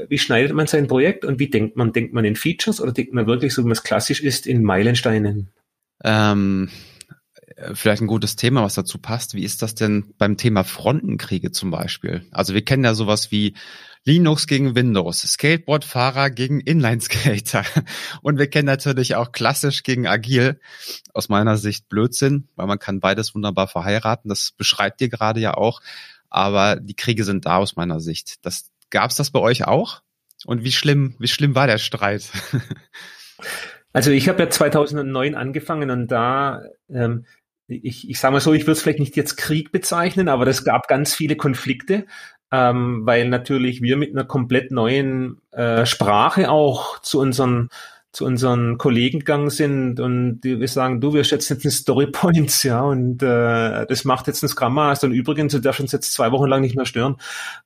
wie 0.07 0.17
schneidet 0.17 0.53
man 0.53 0.67
sein 0.67 0.87
Projekt 0.87 1.25
und 1.25 1.39
wie 1.39 1.49
denkt 1.49 1.75
man? 1.75 1.93
Denkt 1.93 2.13
man 2.13 2.25
in 2.25 2.35
Features 2.35 2.79
oder 2.79 2.91
denkt 2.91 3.13
man 3.13 3.27
wirklich, 3.27 3.53
so 3.53 3.65
wie 3.65 3.71
es 3.71 3.83
klassisch 3.83 4.21
ist, 4.21 4.45
in 4.45 4.63
Meilensteinen? 4.63 5.49
Ähm, 6.03 6.69
vielleicht 7.73 8.01
ein 8.01 8.07
gutes 8.07 8.35
Thema, 8.35 8.63
was 8.63 8.75
dazu 8.75 8.99
passt. 8.99 9.33
Wie 9.33 9.43
ist 9.43 9.61
das 9.61 9.75
denn 9.75 10.13
beim 10.17 10.37
Thema 10.37 10.63
Frontenkriege 10.63 11.51
zum 11.51 11.71
Beispiel? 11.71 12.25
Also 12.31 12.53
wir 12.53 12.63
kennen 12.63 12.83
ja 12.83 12.93
sowas 12.93 13.31
wie 13.31 13.55
Linux 14.05 14.47
gegen 14.47 14.75
Windows, 14.75 15.21
Skateboardfahrer 15.21 16.29
gegen 16.29 16.61
Inlineskater. 16.61 17.65
Und 18.21 18.37
wir 18.37 18.47
kennen 18.47 18.67
natürlich 18.67 19.15
auch 19.15 19.31
klassisch 19.31 19.83
gegen 19.83 20.07
Agil. 20.07 20.59
Aus 21.13 21.29
meiner 21.29 21.57
Sicht 21.57 21.89
Blödsinn, 21.89 22.47
weil 22.55 22.67
man 22.67 22.79
kann 22.79 22.99
beides 22.99 23.33
wunderbar 23.33 23.67
verheiraten. 23.67 24.29
Das 24.29 24.51
beschreibt 24.51 25.01
ihr 25.01 25.09
gerade 25.09 25.39
ja 25.39 25.55
auch 25.55 25.81
aber 26.29 26.77
die 26.77 26.95
Kriege 26.95 27.23
sind 27.23 27.45
da 27.45 27.57
aus 27.57 27.75
meiner 27.75 27.99
Sicht. 27.99 28.45
Das 28.45 28.69
gab's 28.89 29.15
das 29.15 29.31
bei 29.31 29.39
euch 29.39 29.65
auch? 29.65 30.01
Und 30.45 30.63
wie 30.63 30.71
schlimm, 30.71 31.15
wie 31.19 31.27
schlimm 31.27 31.55
war 31.55 31.67
der 31.67 31.77
Streit? 31.77 32.29
Also 33.93 34.11
ich 34.11 34.29
habe 34.29 34.43
ja 34.43 34.49
2009 34.49 35.33
angefangen 35.33 35.89
und 35.89 36.07
da 36.11 36.61
ähm, 36.87 37.25
ich, 37.67 38.09
ich 38.09 38.19
sage 38.19 38.33
mal 38.33 38.39
so, 38.39 38.53
ich 38.53 38.63
würde 38.63 38.73
es 38.73 38.81
vielleicht 38.81 38.99
nicht 38.99 39.15
jetzt 39.15 39.35
Krieg 39.35 39.71
bezeichnen, 39.71 40.29
aber 40.29 40.47
es 40.47 40.63
gab 40.63 40.87
ganz 40.87 41.13
viele 41.13 41.35
Konflikte, 41.35 42.05
ähm, 42.51 43.01
weil 43.05 43.27
natürlich 43.27 43.81
wir 43.81 43.97
mit 43.97 44.11
einer 44.11 44.23
komplett 44.23 44.71
neuen 44.71 45.41
äh, 45.51 45.85
Sprache 45.85 46.49
auch 46.49 46.99
zu 47.01 47.19
unseren 47.19 47.69
zu 48.17 48.25
unseren 48.25 48.79
Kollegen 48.79 49.19
gegangen 49.19 49.51
sind 49.51 49.99
und 49.99 50.41
die 50.41 50.59
wir 50.59 50.67
sagen, 50.67 50.99
du, 50.99 51.13
wir 51.13 51.23
schätzen 51.23 51.53
jetzt 51.53 51.65
ein 51.65 51.69
Story 51.69 52.07
Points, 52.07 52.63
ja, 52.63 52.81
und 52.81 53.21
äh, 53.21 53.85
das 53.85 54.05
macht 54.05 54.25
jetzt 54.25 54.41
ein 54.41 54.47
Scrum 54.47 54.73
Master 54.73 55.05
und 55.05 55.13
übrigens, 55.13 55.53
du 55.53 55.59
darfst 55.59 55.81
uns 55.81 55.91
jetzt 55.91 56.13
zwei 56.13 56.31
Wochen 56.31 56.47
lang 56.47 56.61
nicht 56.61 56.75
mehr 56.75 56.87
stören. 56.87 57.17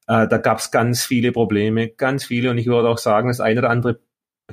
Äh, 0.08 0.28
da 0.28 0.38
gab 0.40 0.58
es 0.58 0.70
ganz 0.70 1.06
viele 1.06 1.32
Probleme, 1.32 1.88
ganz 1.88 2.26
viele 2.26 2.52
und 2.52 2.58
ich 2.58 2.68
würde 2.68 2.90
auch 2.90 2.98
sagen, 2.98 3.30
das 3.30 3.40
eine 3.40 3.62
oder 3.62 3.70
andere 3.70 4.02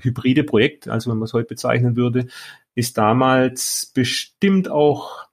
hybride 0.01 0.45
Projekt, 0.45 0.87
also 0.87 1.11
wenn 1.11 1.19
man 1.19 1.27
es 1.27 1.33
heute 1.33 1.49
bezeichnen 1.49 1.97
würde, 1.97 2.29
ist 2.77 2.97
damals 2.97 3.91
bestimmt 3.93 4.71
auch 4.71 5.27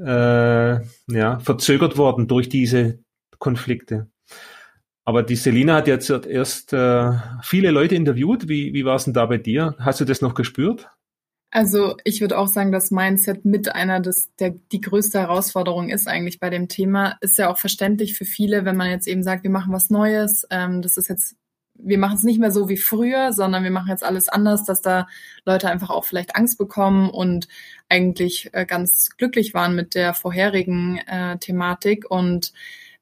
äh, 0.00 0.80
ja, 1.12 1.38
verzögert 1.38 1.96
worden 1.96 2.26
durch 2.26 2.48
diese 2.48 2.98
Konflikte. 3.38 4.08
Aber 5.08 5.22
die 5.22 5.36
Selina 5.36 5.76
hat 5.76 5.88
jetzt 5.88 6.10
erst 6.10 6.74
äh, 6.74 7.12
viele 7.42 7.70
Leute 7.70 7.94
interviewt. 7.94 8.46
Wie, 8.46 8.74
wie 8.74 8.84
war 8.84 8.96
es 8.96 9.04
denn 9.04 9.14
da 9.14 9.24
bei 9.24 9.38
dir? 9.38 9.74
Hast 9.78 10.00
du 10.00 10.04
das 10.04 10.20
noch 10.20 10.34
gespürt? 10.34 10.90
Also 11.50 11.96
ich 12.04 12.20
würde 12.20 12.36
auch 12.36 12.48
sagen, 12.48 12.72
dass 12.72 12.90
Mindset 12.90 13.46
mit 13.46 13.74
einer 13.74 14.00
des, 14.00 14.28
der, 14.38 14.50
die 14.70 14.82
größte 14.82 15.18
Herausforderung 15.18 15.88
ist 15.88 16.08
eigentlich 16.08 16.40
bei 16.40 16.50
dem 16.50 16.68
Thema. 16.68 17.16
Ist 17.22 17.38
ja 17.38 17.50
auch 17.50 17.56
verständlich 17.56 18.18
für 18.18 18.26
viele, 18.26 18.66
wenn 18.66 18.76
man 18.76 18.90
jetzt 18.90 19.08
eben 19.08 19.22
sagt, 19.22 19.44
wir 19.44 19.50
machen 19.50 19.72
was 19.72 19.88
Neues. 19.88 20.46
Ähm, 20.50 20.82
das 20.82 20.98
ist 20.98 21.08
jetzt, 21.08 21.36
wir 21.72 21.96
machen 21.96 22.18
es 22.18 22.22
nicht 22.22 22.38
mehr 22.38 22.50
so 22.50 22.68
wie 22.68 22.76
früher, 22.76 23.32
sondern 23.32 23.64
wir 23.64 23.70
machen 23.70 23.88
jetzt 23.88 24.04
alles 24.04 24.28
anders, 24.28 24.66
dass 24.66 24.82
da 24.82 25.06
Leute 25.46 25.70
einfach 25.70 25.88
auch 25.88 26.04
vielleicht 26.04 26.36
Angst 26.36 26.58
bekommen 26.58 27.08
und 27.08 27.48
eigentlich 27.88 28.50
äh, 28.52 28.66
ganz 28.66 29.16
glücklich 29.16 29.54
waren 29.54 29.74
mit 29.74 29.94
der 29.94 30.12
vorherigen 30.12 30.98
äh, 31.06 31.38
Thematik 31.38 32.10
und 32.10 32.52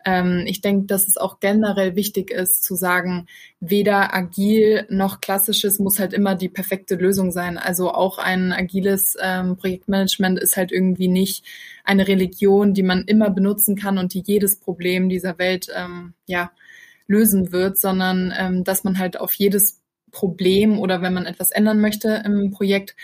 ähm, 0.07 0.45
ich 0.47 0.61
denke, 0.61 0.87
dass 0.87 1.09
es 1.09 1.17
auch 1.17 1.41
generell 1.41 1.97
wichtig 1.97 2.31
ist 2.31 2.63
zu 2.63 2.77
sagen, 2.77 3.27
weder 3.59 4.15
agil 4.15 4.87
noch 4.89 5.21
klassisches 5.21 5.81
muss 5.81 5.99
halt 5.99 6.13
immer 6.13 6.37
die 6.37 6.49
perfekte 6.49 6.95
Lösung 6.95 7.33
sein. 7.33 7.59
Also 7.59 7.93
auch 7.93 8.19
ein 8.19 8.53
agiles 8.53 9.17
ähm, 9.21 9.57
Projektmanagement 9.57 10.39
ist 10.39 10.57
halt 10.57 10.71
irgendwie 10.71 11.09
nicht 11.09 11.45
eine 11.83 12.07
Religion, 12.07 12.73
die 12.73 12.85
man 12.85 13.03
immer 13.03 13.31
benutzen 13.31 13.75
kann 13.75 13.99
und 13.99 14.15
die 14.15 14.23
jedes 14.25 14.61
Problem 14.61 15.09
dieser 15.09 15.39
Welt 15.39 15.67
ähm, 15.75 16.15
ja 16.27 16.53
lösen 17.09 17.51
wird, 17.51 17.77
sondern 17.77 18.33
ähm, 18.39 18.63
dass 18.63 18.85
man 18.85 19.01
halt 19.01 19.19
auf 19.19 19.33
jedes 19.33 19.83
Problem 20.13 20.79
oder 20.79 21.03
wenn 21.03 21.15
man 21.15 21.27
etwas 21.27 21.51
ändern 21.51 21.81
möchte 21.81 22.23
im 22.25 22.53
Projekt 22.53 22.95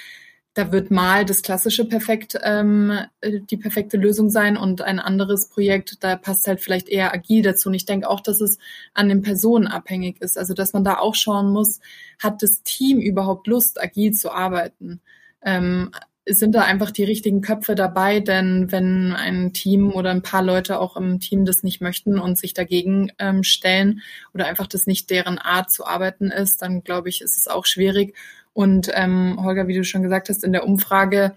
da 0.55 0.71
wird 0.71 0.91
mal 0.91 1.25
das 1.25 1.43
klassische 1.43 1.87
perfekt 1.87 2.39
ähm, 2.43 2.93
äh, 3.21 3.41
die 3.41 3.57
perfekte 3.57 3.97
Lösung 3.97 4.29
sein 4.29 4.57
und 4.57 4.83
ein 4.83 5.01
anderes 5.01 5.49
Projekt, 5.49 6.05
da 6.05 6.17
passt 6.17 6.47
halt 6.47 6.61
vielleicht 6.61 6.89
eher 6.89 7.13
agil 7.13 7.43
dazu. 7.43 7.71
Und 7.71 7.75
ich 7.75 7.87
denke 7.87 8.09
auch, 8.09 8.21
dass 8.21 8.41
es 8.41 8.59
an 8.93 9.09
den 9.09 9.23
Personen 9.23 9.67
abhängig 9.67 10.21
ist. 10.21 10.37
Also 10.37 10.53
dass 10.55 10.73
man 10.73 10.85
da 10.85 10.99
auch 10.99 11.15
schauen 11.15 11.51
muss, 11.51 11.81
hat 12.19 12.43
das 12.43 12.63
Team 12.63 12.99
überhaupt 12.99 13.47
Lust, 13.47 13.83
agil 13.83 14.13
zu 14.13 14.31
arbeiten? 14.31 15.01
Ähm, 15.43 15.91
sind 16.25 16.55
da 16.55 16.63
einfach 16.63 16.93
die 16.93 17.03
richtigen 17.03 17.41
Köpfe 17.41 17.75
dabei, 17.75 18.21
denn 18.21 18.71
wenn 18.71 19.13
ein 19.13 19.53
Team 19.53 19.91
oder 19.91 20.11
ein 20.11 20.23
paar 20.23 20.43
Leute 20.43 20.79
auch 20.79 20.97
im 20.97 21.19
Team 21.19 21.45
das 21.45 21.65
nicht 21.65 21.81
möchten 21.81 22.19
und 22.19 22.39
sich 22.39 22.55
dagegen 22.55 23.11
ähm, 23.19 23.43
stellen 23.43 24.03
oder 24.33 24.47
einfach 24.47 24.69
das 24.69 24.87
nicht 24.87 25.11
deren 25.11 25.39
Art 25.39 25.73
zu 25.73 25.85
arbeiten 25.85 26.31
ist, 26.31 26.63
dann 26.63 26.85
glaube 26.85 27.09
ich, 27.09 27.23
ist 27.23 27.37
es 27.39 27.49
auch 27.49 27.67
schwierig. 27.67 28.15
Und 28.53 28.91
ähm, 28.95 29.39
Holger, 29.43 29.69
wie 29.69 29.75
du 29.75 29.85
schon 29.85 30.03
gesagt 30.03 30.29
hast, 30.29 30.45
in 30.45 30.53
der 30.53 30.67
Umfrage 30.67 31.35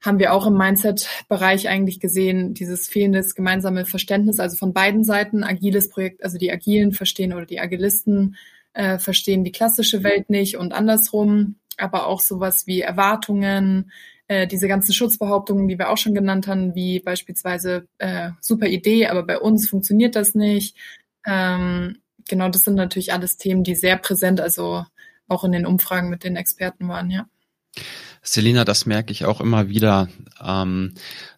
haben 0.00 0.18
wir 0.18 0.32
auch 0.32 0.46
im 0.46 0.56
Mindset-Bereich 0.56 1.68
eigentlich 1.68 1.98
gesehen, 2.00 2.54
dieses 2.54 2.86
fehlende 2.86 3.24
gemeinsame 3.34 3.84
Verständnis, 3.84 4.38
also 4.38 4.56
von 4.56 4.72
beiden 4.72 5.02
Seiten, 5.02 5.42
agiles 5.42 5.88
Projekt, 5.88 6.22
also 6.22 6.38
die 6.38 6.52
Agilen 6.52 6.92
verstehen 6.92 7.32
oder 7.32 7.46
die 7.46 7.60
Agilisten 7.60 8.36
äh, 8.74 8.98
verstehen 8.98 9.42
die 9.42 9.52
klassische 9.52 10.04
Welt 10.04 10.30
nicht 10.30 10.56
und 10.56 10.72
andersrum, 10.72 11.56
aber 11.78 12.06
auch 12.06 12.20
sowas 12.20 12.66
wie 12.66 12.80
Erwartungen, 12.80 13.90
äh, 14.28 14.46
diese 14.46 14.68
ganzen 14.68 14.92
Schutzbehauptungen, 14.92 15.66
die 15.66 15.78
wir 15.78 15.90
auch 15.90 15.96
schon 15.96 16.14
genannt 16.14 16.46
haben, 16.46 16.74
wie 16.74 17.00
beispielsweise 17.00 17.88
äh, 17.98 18.30
super 18.40 18.68
Idee, 18.68 19.06
aber 19.06 19.24
bei 19.24 19.38
uns 19.38 19.68
funktioniert 19.68 20.14
das 20.14 20.34
nicht. 20.34 20.76
Ähm, 21.26 21.98
genau, 22.28 22.48
das 22.50 22.62
sind 22.62 22.74
natürlich 22.74 23.12
alles 23.12 23.36
Themen, 23.36 23.64
die 23.64 23.74
sehr 23.74 23.96
präsent, 23.96 24.40
also 24.40 24.84
auch 25.28 25.44
in 25.44 25.52
den 25.52 25.66
Umfragen 25.66 26.10
mit 26.10 26.24
den 26.24 26.36
Experten 26.36 26.88
waren, 26.88 27.10
ja. 27.10 27.26
Selina, 28.22 28.64
das 28.64 28.86
merke 28.86 29.12
ich 29.12 29.24
auch 29.24 29.40
immer 29.40 29.68
wieder, 29.68 30.08
ähm, 30.42 30.94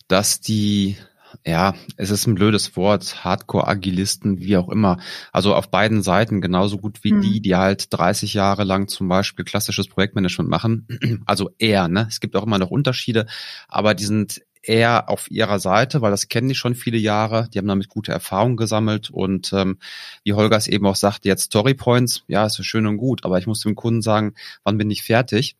dass 0.09 0.40
die 0.40 0.96
ja, 1.44 1.74
es 1.96 2.11
ist 2.11 2.26
ein 2.26 2.35
blödes 2.35 2.76
Wort, 2.76 3.24
Hardcore-Agilisten, 3.24 4.40
wie 4.40 4.57
auch 4.57 4.68
immer. 4.68 4.98
Also 5.33 5.55
auf 5.55 5.70
beiden 5.70 6.03
Seiten 6.03 6.40
genauso 6.40 6.79
gut 6.79 7.03
wie 7.03 7.12
mhm. 7.12 7.20
die, 7.22 7.40
die 7.40 7.57
halt 7.57 7.92
30 7.92 8.35
Jahre 8.35 8.64
lang 8.64 8.88
zum 8.88 9.09
Beispiel 9.09 9.44
klassisches 9.44 9.88
Projektmanagement 9.88 10.50
machen. 10.50 10.87
Also 11.26 11.50
eher, 11.59 11.88
ne? 11.88 12.07
Es 12.09 12.20
gibt 12.20 12.35
auch 12.37 12.44
immer 12.44 12.59
noch 12.59 12.70
Unterschiede, 12.70 13.26
aber 13.68 13.94
die 13.94 14.05
sind 14.05 14.42
eher 14.62 15.08
auf 15.08 15.30
ihrer 15.30 15.58
Seite, 15.58 16.02
weil 16.02 16.10
das 16.10 16.28
kennen 16.28 16.48
die 16.48 16.54
schon 16.54 16.74
viele 16.74 16.98
Jahre. 16.98 17.48
Die 17.52 17.58
haben 17.58 17.68
damit 17.68 17.88
gute 17.88 18.12
Erfahrungen 18.12 18.56
gesammelt 18.56 19.10
und 19.10 19.52
ähm, 19.52 19.78
wie 20.24 20.34
Holger 20.34 20.56
es 20.56 20.68
eben 20.68 20.86
auch 20.86 20.96
sagte, 20.96 21.28
jetzt 21.28 21.44
Story 21.44 21.74
Points, 21.74 22.24
ja, 22.28 22.46
ist 22.46 22.58
ja 22.58 22.64
schön 22.64 22.86
und 22.86 22.98
gut, 22.98 23.24
aber 23.24 23.38
ich 23.38 23.46
muss 23.46 23.60
dem 23.60 23.74
Kunden 23.74 24.02
sagen, 24.02 24.34
wann 24.64 24.78
bin 24.78 24.90
ich 24.90 25.02
fertig? 25.02 25.56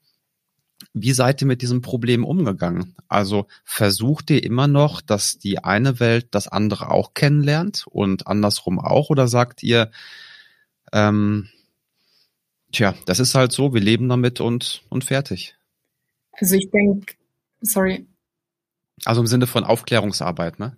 Wie 0.94 1.12
seid 1.12 1.42
ihr 1.42 1.46
mit 1.46 1.62
diesem 1.62 1.82
Problem 1.82 2.24
umgegangen? 2.24 2.94
Also 3.08 3.46
versucht 3.64 4.30
ihr 4.30 4.42
immer 4.42 4.66
noch, 4.66 5.00
dass 5.00 5.38
die 5.38 5.62
eine 5.62 6.00
Welt 6.00 6.28
das 6.30 6.48
andere 6.48 6.90
auch 6.90 7.14
kennenlernt 7.14 7.86
und 7.86 8.26
andersrum 8.26 8.78
auch? 8.78 9.10
Oder 9.10 9.28
sagt 9.28 9.62
ihr, 9.62 9.90
ähm, 10.92 11.48
tja, 12.72 12.94
das 13.06 13.20
ist 13.20 13.34
halt 13.34 13.52
so, 13.52 13.74
wir 13.74 13.80
leben 13.80 14.08
damit 14.08 14.40
und, 14.40 14.82
und 14.88 15.04
fertig? 15.04 15.54
Also 16.32 16.56
ich 16.56 16.70
denke, 16.70 17.14
sorry, 17.60 18.06
also 19.04 19.20
im 19.20 19.26
Sinne 19.26 19.46
von 19.46 19.64
Aufklärungsarbeit, 19.64 20.58
ne? 20.58 20.76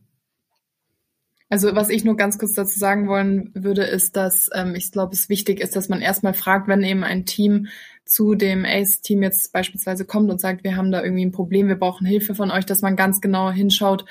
Also 1.48 1.74
was 1.76 1.90
ich 1.90 2.02
nur 2.02 2.16
ganz 2.16 2.38
kurz 2.38 2.54
dazu 2.54 2.78
sagen 2.78 3.08
wollen 3.08 3.50
würde, 3.52 3.82
ist, 3.82 4.16
dass 4.16 4.48
ähm, 4.54 4.74
ich 4.74 4.90
glaube, 4.90 5.12
es 5.12 5.28
wichtig 5.28 5.60
ist, 5.60 5.76
dass 5.76 5.90
man 5.90 6.00
erstmal 6.00 6.32
fragt, 6.32 6.66
wenn 6.66 6.82
eben 6.82 7.04
ein 7.04 7.26
Team 7.26 7.68
zu 8.06 8.34
dem 8.34 8.64
ACE-Team 8.64 9.22
jetzt 9.22 9.52
beispielsweise 9.52 10.06
kommt 10.06 10.30
und 10.30 10.40
sagt, 10.40 10.64
wir 10.64 10.76
haben 10.76 10.90
da 10.90 11.02
irgendwie 11.02 11.26
ein 11.26 11.32
Problem, 11.32 11.68
wir 11.68 11.78
brauchen 11.78 12.06
Hilfe 12.06 12.34
von 12.34 12.50
euch, 12.50 12.64
dass 12.64 12.80
man 12.80 12.96
ganz 12.96 13.20
genau 13.20 13.50
hinschaut, 13.50 14.06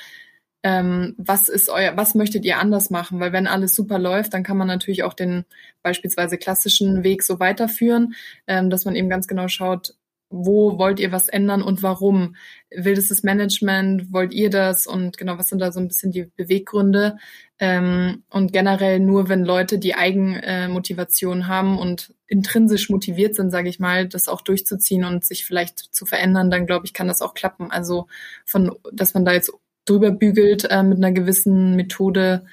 ähm, 0.63 1.15
was 1.17 1.47
ist 1.47 1.69
euer, 1.69 1.97
was 1.97 2.13
möchtet 2.13 2.45
ihr 2.45 2.59
anders 2.59 2.91
machen? 2.91 3.19
Weil 3.19 3.33
wenn 3.33 3.47
alles 3.47 3.75
super 3.75 3.97
läuft, 3.97 4.33
dann 4.35 4.43
kann 4.43 4.57
man 4.57 4.67
natürlich 4.67 5.03
auch 5.03 5.15
den 5.15 5.45
beispielsweise 5.81 6.37
klassischen 6.37 7.03
Weg 7.03 7.23
so 7.23 7.39
weiterführen, 7.39 8.13
ähm, 8.45 8.69
dass 8.69 8.85
man 8.85 8.95
eben 8.95 9.09
ganz 9.09 9.27
genau 9.27 9.47
schaut, 9.47 9.95
wo 10.31 10.77
wollt 10.77 10.99
ihr 10.99 11.11
was 11.11 11.27
ändern 11.27 11.61
und 11.61 11.83
warum? 11.83 12.35
Will 12.69 12.95
das 12.95 13.09
das 13.09 13.23
Management? 13.23 14.11
Wollt 14.11 14.33
ihr 14.33 14.49
das? 14.49 14.87
Und 14.87 15.17
genau, 15.17 15.37
was 15.37 15.49
sind 15.49 15.59
da 15.59 15.71
so 15.71 15.79
ein 15.79 15.87
bisschen 15.87 16.11
die 16.11 16.31
Beweggründe? 16.35 17.17
Ähm, 17.59 18.23
und 18.29 18.53
generell 18.53 18.99
nur, 18.99 19.29
wenn 19.29 19.43
Leute 19.43 19.77
die 19.77 19.93
Eigenmotivation 19.93 21.41
äh, 21.41 21.43
haben 21.43 21.77
und 21.77 22.13
intrinsisch 22.27 22.89
motiviert 22.89 23.35
sind, 23.35 23.51
sage 23.51 23.69
ich 23.69 23.79
mal, 23.79 24.07
das 24.07 24.27
auch 24.27 24.41
durchzuziehen 24.41 25.03
und 25.03 25.23
sich 25.25 25.45
vielleicht 25.45 25.79
zu 25.79 26.05
verändern, 26.05 26.49
dann 26.49 26.65
glaube 26.65 26.85
ich, 26.85 26.93
kann 26.93 27.07
das 27.07 27.21
auch 27.21 27.33
klappen. 27.33 27.69
Also 27.69 28.07
von, 28.45 28.75
dass 28.91 29.13
man 29.13 29.25
da 29.25 29.33
jetzt 29.33 29.51
drüber 29.85 30.11
bügelt 30.11 30.65
äh, 30.69 30.81
mit 30.81 30.97
einer 30.97 31.11
gewissen 31.11 31.75
Methode, 31.75 32.45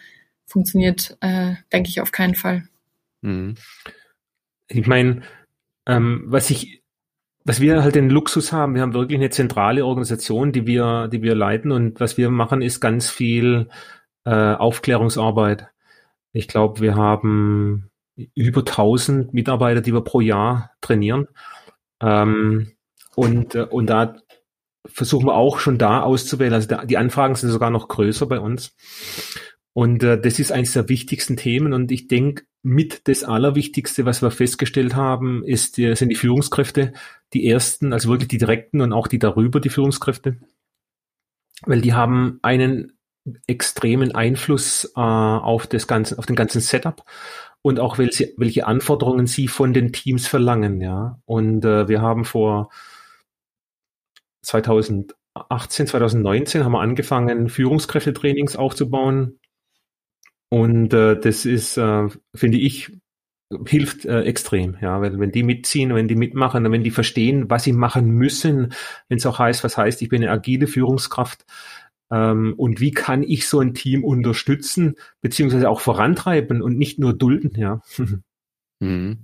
funktioniert, 0.49 1.17
äh, 1.21 1.55
denke 1.73 1.91
ich, 1.91 2.01
auf 2.01 2.11
keinen 2.11 2.35
Fall. 2.35 2.67
Mhm. 3.21 3.57
Ich 4.69 4.87
meine, 4.87 5.23
ähm, 5.87 6.25
was 6.27 6.51
ich 6.51 6.83
was 7.49 7.61
wir 7.61 7.83
halt 7.83 7.95
den 7.95 8.11
Luxus 8.11 8.53
haben, 8.53 8.75
wir 8.75 8.83
haben 8.83 8.93
wirklich 8.93 9.19
eine 9.19 9.31
zentrale 9.31 9.87
Organisation, 9.87 10.53
die 10.53 10.67
wir, 10.67 11.09
die 11.09 11.23
wir 11.23 11.35
leiten 11.35 11.73
und 11.73 11.99
was 11.99 12.19
wir 12.19 12.29
machen, 12.29 12.61
ist 12.61 12.79
ganz 12.79 13.09
viel 13.09 13.69
äh, 14.27 14.31
Aufklärungsarbeit. 14.31 15.69
Ich 16.33 16.47
glaube, 16.47 16.81
wir 16.81 16.95
haben 16.95 17.91
über 18.35 18.61
1000 18.61 19.33
Mitarbeiter, 19.33 19.81
die 19.81 19.95
wir 19.95 20.03
pro 20.03 20.21
Jahr 20.21 20.73
trainieren. 20.83 21.27
Ähm, 22.03 22.73
und, 23.17 23.55
äh, 23.55 23.63
und 23.63 23.87
da 23.87 24.17
versuchen 24.85 25.27
wir 25.27 25.35
auch 25.35 25.59
schon 25.59 25.79
da 25.79 26.03
auszuwählen. 26.03 26.53
Also 26.53 26.69
da, 26.69 26.85
die 26.85 26.99
Anfragen 26.99 27.35
sind 27.35 27.49
sogar 27.49 27.71
noch 27.71 27.89
größer 27.89 28.27
bei 28.27 28.41
uns. 28.41 28.77
Und 29.73 30.03
äh, 30.03 30.21
das 30.21 30.39
ist 30.39 30.53
eines 30.53 30.75
der 30.75 30.91
wichtigsten 30.91 31.39
Themen. 31.39 31.73
Und 31.73 31.91
ich 31.93 32.09
denke, 32.09 32.45
mit 32.63 33.09
das 33.09 33.25
Allerwichtigste, 33.25 34.05
was 34.05 34.21
wir 34.21 34.31
festgestellt 34.31 34.97
haben, 34.97 35.45
ist, 35.45 35.79
die, 35.79 35.95
sind 35.97 36.11
die 36.11 36.17
Führungskräfte, 36.17 36.93
die 37.33 37.49
ersten, 37.49 37.93
also 37.93 38.09
wirklich 38.09 38.29
die 38.29 38.39
direkten 38.39 38.81
und 38.81 38.93
auch 38.93 39.09
die 39.09 39.19
darüber, 39.19 39.61
die 39.61 39.69
Führungskräfte. 39.69 40.39
Weil 41.63 41.81
die 41.81 41.93
haben 41.95 42.39
einen 42.43 42.99
extremen 43.47 44.15
Einfluss 44.15 44.93
äh, 44.97 45.01
auf 45.01 45.67
das 45.67 45.87
ganze, 45.87 46.19
auf 46.19 46.27
den 46.27 46.37
ganzen 46.37 46.61
Setup 46.61 47.05
und 47.63 47.81
auch 47.81 47.99
welche, 47.99 48.33
welche 48.37 48.67
Anforderungen 48.67 49.27
sie 49.27 49.49
von 49.49 49.75
den 49.75 49.93
Teams 49.93 50.27
verlangen, 50.27 50.81
ja. 50.81 51.21
Und 51.27 51.65
äh, 51.65 51.89
wir 51.89 52.01
haben 52.01 52.25
vor 52.25 52.71
2018, 54.43 55.87
2019 55.87 56.65
haben 56.65 56.73
wir 56.73 56.81
angefangen, 56.81 57.49
Führungskräftetrainings 57.49 58.57
aufzubauen. 58.57 59.39
Und 60.49 60.95
äh, 60.95 61.19
das 61.21 61.45
ist, 61.45 61.77
äh, 61.77 62.09
finde 62.35 62.59
ich, 62.59 62.93
hilft 63.67 64.05
äh, 64.05 64.23
extrem, 64.23 64.77
ja, 64.81 65.01
weil 65.01 65.19
wenn 65.19 65.33
die 65.33 65.43
mitziehen, 65.43 65.95
wenn 65.95 66.09
die 66.09 66.17
mitmachen, 66.17 66.71
wenn 66.71 66.85
die 66.85 66.91
verstehen, 66.91 67.49
was 67.49 67.65
sie 67.65 67.73
machen 67.73 68.11
müssen, 68.11 68.75
wenn 69.09 69.19
es 69.19 69.27
auch 69.27 69.39
heißt, 69.39 69.65
was 69.65 69.77
heißt, 69.77 70.03
ich 70.03 70.09
bin 70.09 70.23
eine 70.23 70.31
agile 70.31 70.67
Führungskraft, 70.67 71.47
ähm, 72.11 72.55
und 72.57 72.81
wie 72.81 72.91
kann 72.91 73.23
ich 73.23 73.49
so 73.49 73.61
ein 73.61 73.75
Team 73.75 74.05
unterstützen, 74.05 74.97
beziehungsweise 75.21 75.69
auch 75.69 75.81
vorantreiben 75.81 76.63
und 76.63 76.79
nicht 76.79 76.99
nur 76.99 77.13
dulden, 77.13 77.53
ja. 77.57 77.81
Mhm. 78.81 79.19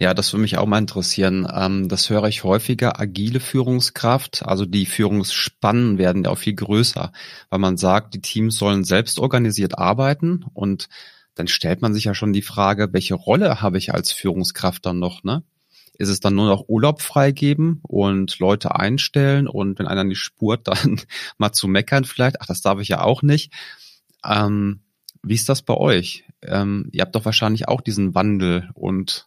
Ja, 0.00 0.14
das 0.14 0.32
würde 0.32 0.40
mich 0.40 0.56
auch 0.56 0.64
mal 0.64 0.78
interessieren. 0.78 1.46
Ähm, 1.52 1.90
das 1.90 2.08
höre 2.08 2.24
ich 2.28 2.44
häufiger, 2.44 2.98
agile 2.98 3.40
Führungskraft, 3.40 4.42
also 4.42 4.64
die 4.64 4.86
Führungsspannen 4.86 5.98
werden 5.98 6.24
ja 6.24 6.30
auch 6.30 6.38
viel 6.38 6.54
größer, 6.54 7.12
weil 7.50 7.58
man 7.58 7.76
sagt, 7.76 8.14
die 8.14 8.22
Teams 8.22 8.56
sollen 8.56 8.84
selbst 8.84 9.18
organisiert 9.18 9.76
arbeiten 9.76 10.46
und 10.54 10.88
dann 11.38 11.48
stellt 11.48 11.82
man 11.82 11.94
sich 11.94 12.04
ja 12.04 12.14
schon 12.14 12.32
die 12.32 12.42
Frage, 12.42 12.92
welche 12.92 13.14
Rolle 13.14 13.60
habe 13.60 13.78
ich 13.78 13.94
als 13.94 14.12
Führungskraft 14.12 14.84
dann 14.84 14.98
noch, 14.98 15.24
ne? 15.24 15.42
ist 15.98 16.08
es 16.08 16.20
dann 16.20 16.36
nur 16.36 16.46
noch 16.46 16.68
Urlaub 16.68 17.02
freigeben 17.02 17.80
und 17.82 18.38
Leute 18.38 18.76
einstellen 18.76 19.48
und 19.48 19.78
wenn 19.78 19.88
einer 19.88 20.04
nicht 20.04 20.20
spurt, 20.20 20.60
dann 20.68 21.00
mal 21.36 21.52
zu 21.52 21.68
meckern 21.68 22.04
vielleicht. 22.04 22.40
Ach, 22.40 22.46
das 22.46 22.60
darf 22.60 22.80
ich 22.80 22.88
ja 22.88 23.02
auch 23.02 23.22
nicht. 23.22 23.52
Ähm, 24.24 24.80
wie 25.22 25.34
ist 25.34 25.48
das 25.48 25.62
bei 25.62 25.74
euch? 25.74 26.24
Ähm, 26.42 26.88
ihr 26.92 27.02
habt 27.02 27.14
doch 27.16 27.24
wahrscheinlich 27.24 27.66
auch 27.66 27.80
diesen 27.80 28.14
Wandel 28.14 28.70
und 28.74 29.26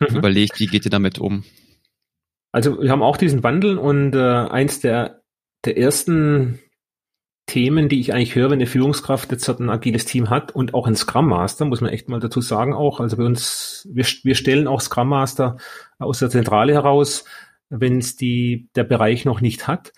mhm. 0.00 0.16
überlegt, 0.16 0.58
wie 0.58 0.66
geht 0.66 0.84
ihr 0.84 0.90
damit 0.90 1.18
um? 1.18 1.44
Also 2.50 2.82
wir 2.82 2.90
haben 2.90 3.02
auch 3.02 3.16
diesen 3.16 3.42
Wandel 3.44 3.78
und 3.78 4.14
äh, 4.14 4.18
eins 4.18 4.80
der, 4.80 5.22
der 5.64 5.78
ersten 5.78 6.58
Themen, 7.48 7.88
die 7.88 7.98
ich 7.98 8.14
eigentlich 8.14 8.36
höre, 8.36 8.50
wenn 8.50 8.58
eine 8.58 8.66
Führungskraft 8.66 9.32
jetzt 9.32 9.48
ein 9.48 9.70
agiles 9.70 10.04
Team 10.04 10.30
hat 10.30 10.54
und 10.54 10.74
auch 10.74 10.86
ein 10.86 10.94
Scrum 10.94 11.26
Master, 11.26 11.64
muss 11.64 11.80
man 11.80 11.90
echt 11.90 12.08
mal 12.08 12.20
dazu 12.20 12.40
sagen 12.40 12.74
auch. 12.74 13.00
Also 13.00 13.16
bei 13.16 13.24
uns, 13.24 13.88
wir, 13.90 14.04
wir 14.22 14.34
stellen 14.36 14.68
auch 14.68 14.80
Scrum 14.80 15.08
Master 15.08 15.56
aus 15.98 16.20
der 16.20 16.30
Zentrale 16.30 16.74
heraus, 16.74 17.24
wenn 17.70 17.98
es 17.98 18.16
die, 18.16 18.68
der 18.76 18.84
Bereich 18.84 19.24
noch 19.24 19.40
nicht 19.40 19.66
hat. 19.66 19.92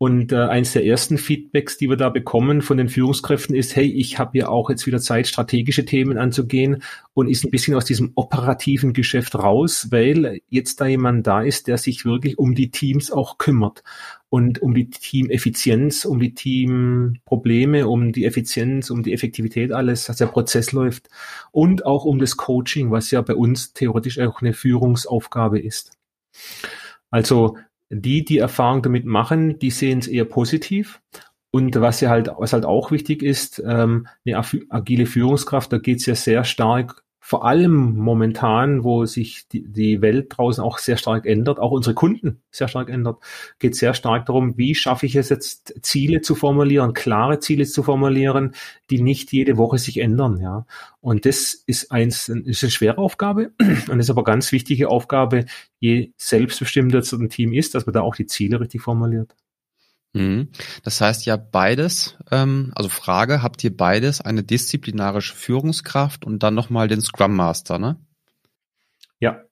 Und 0.00 0.30
äh, 0.30 0.36
eins 0.36 0.74
der 0.74 0.84
ersten 0.84 1.18
Feedbacks, 1.18 1.76
die 1.76 1.88
wir 1.88 1.96
da 1.96 2.08
bekommen 2.08 2.62
von 2.62 2.76
den 2.76 2.88
Führungskräften, 2.88 3.56
ist, 3.56 3.74
hey, 3.74 3.90
ich 3.90 4.20
habe 4.20 4.38
ja 4.38 4.48
auch 4.48 4.70
jetzt 4.70 4.86
wieder 4.86 5.00
Zeit, 5.00 5.26
strategische 5.26 5.84
Themen 5.84 6.18
anzugehen 6.18 6.84
und 7.14 7.28
ist 7.28 7.44
ein 7.44 7.50
bisschen 7.50 7.74
aus 7.74 7.84
diesem 7.84 8.12
operativen 8.14 8.92
Geschäft 8.92 9.34
raus, 9.34 9.88
weil 9.90 10.40
jetzt 10.48 10.80
da 10.80 10.86
jemand 10.86 11.26
da 11.26 11.42
ist, 11.42 11.66
der 11.66 11.78
sich 11.78 12.04
wirklich 12.04 12.38
um 12.38 12.54
die 12.54 12.70
Teams 12.70 13.10
auch 13.10 13.38
kümmert 13.38 13.82
und 14.30 14.60
um 14.60 14.74
die 14.74 14.90
Teameffizienz, 14.90 16.04
um 16.04 16.20
die 16.20 16.34
Teamprobleme, 16.34 17.88
um 17.88 18.12
die 18.12 18.24
Effizienz, 18.24 18.90
um 18.90 19.02
die 19.02 19.12
Effektivität 19.12 19.72
alles, 19.72 20.04
dass 20.04 20.18
der 20.18 20.26
Prozess 20.26 20.72
läuft 20.72 21.08
und 21.50 21.86
auch 21.86 22.04
um 22.04 22.18
das 22.18 22.36
Coaching, 22.36 22.90
was 22.90 23.10
ja 23.10 23.22
bei 23.22 23.34
uns 23.34 23.72
theoretisch 23.72 24.18
auch 24.18 24.42
eine 24.42 24.52
Führungsaufgabe 24.52 25.58
ist. 25.58 25.92
Also 27.10 27.56
die, 27.90 28.24
die 28.24 28.38
Erfahrung 28.38 28.82
damit 28.82 29.06
machen, 29.06 29.58
die 29.58 29.70
sehen 29.70 30.00
es 30.00 30.06
eher 30.06 30.26
positiv. 30.26 31.00
Und 31.50 31.80
was 31.80 32.02
ja 32.02 32.10
halt, 32.10 32.30
was 32.36 32.52
halt 32.52 32.66
auch 32.66 32.90
wichtig 32.90 33.22
ist, 33.22 33.62
ähm, 33.64 34.06
eine 34.26 34.44
agile 34.68 35.06
Führungskraft, 35.06 35.72
da 35.72 35.78
geht 35.78 36.00
es 36.00 36.06
ja 36.06 36.14
sehr 36.14 36.44
stark 36.44 37.02
vor 37.28 37.44
allem 37.44 37.94
momentan, 37.94 38.84
wo 38.84 39.04
sich 39.04 39.48
die, 39.48 39.62
die 39.70 40.00
Welt 40.00 40.28
draußen 40.30 40.64
auch 40.64 40.78
sehr 40.78 40.96
stark 40.96 41.26
ändert, 41.26 41.58
auch 41.58 41.72
unsere 41.72 41.94
Kunden 41.94 42.40
sehr 42.50 42.68
stark 42.68 42.88
ändert, 42.88 43.18
geht 43.58 43.76
sehr 43.76 43.92
stark 43.92 44.24
darum, 44.24 44.56
wie 44.56 44.74
schaffe 44.74 45.04
ich 45.04 45.14
es 45.14 45.28
jetzt, 45.28 45.74
Ziele 45.82 46.22
zu 46.22 46.34
formulieren, 46.34 46.94
klare 46.94 47.38
Ziele 47.38 47.66
zu 47.66 47.82
formulieren, 47.82 48.54
die 48.88 49.02
nicht 49.02 49.30
jede 49.30 49.58
Woche 49.58 49.76
sich 49.76 49.98
ändern, 49.98 50.40
ja. 50.40 50.64
Und 51.02 51.26
das 51.26 51.52
ist 51.66 51.92
eins, 51.92 52.30
ist 52.30 52.64
eine 52.64 52.70
schwere 52.70 52.96
Aufgabe 52.96 53.52
und 53.90 54.00
ist 54.00 54.08
aber 54.08 54.24
ganz 54.24 54.50
wichtige 54.50 54.88
Aufgabe, 54.88 55.44
je 55.80 56.12
selbstbestimmter 56.16 57.02
so 57.02 57.18
ein 57.18 57.28
Team 57.28 57.52
ist, 57.52 57.74
dass 57.74 57.84
man 57.84 57.92
da 57.92 58.00
auch 58.00 58.16
die 58.16 58.24
Ziele 58.24 58.58
richtig 58.58 58.80
formuliert. 58.80 59.36
Mhm. 60.14 60.48
Das 60.82 61.00
heißt 61.00 61.26
ja 61.26 61.36
beides, 61.36 62.16
ähm, 62.30 62.72
also 62.74 62.88
Frage, 62.88 63.42
habt 63.42 63.62
ihr 63.64 63.76
beides 63.76 64.20
eine 64.20 64.42
disziplinarische 64.42 65.34
Führungskraft 65.34 66.24
und 66.24 66.42
dann 66.42 66.54
nochmal 66.54 66.88
den 66.88 67.00
Scrum 67.00 67.36
Master, 67.36 67.78
ne? 67.78 67.96
Ja. 69.20 69.42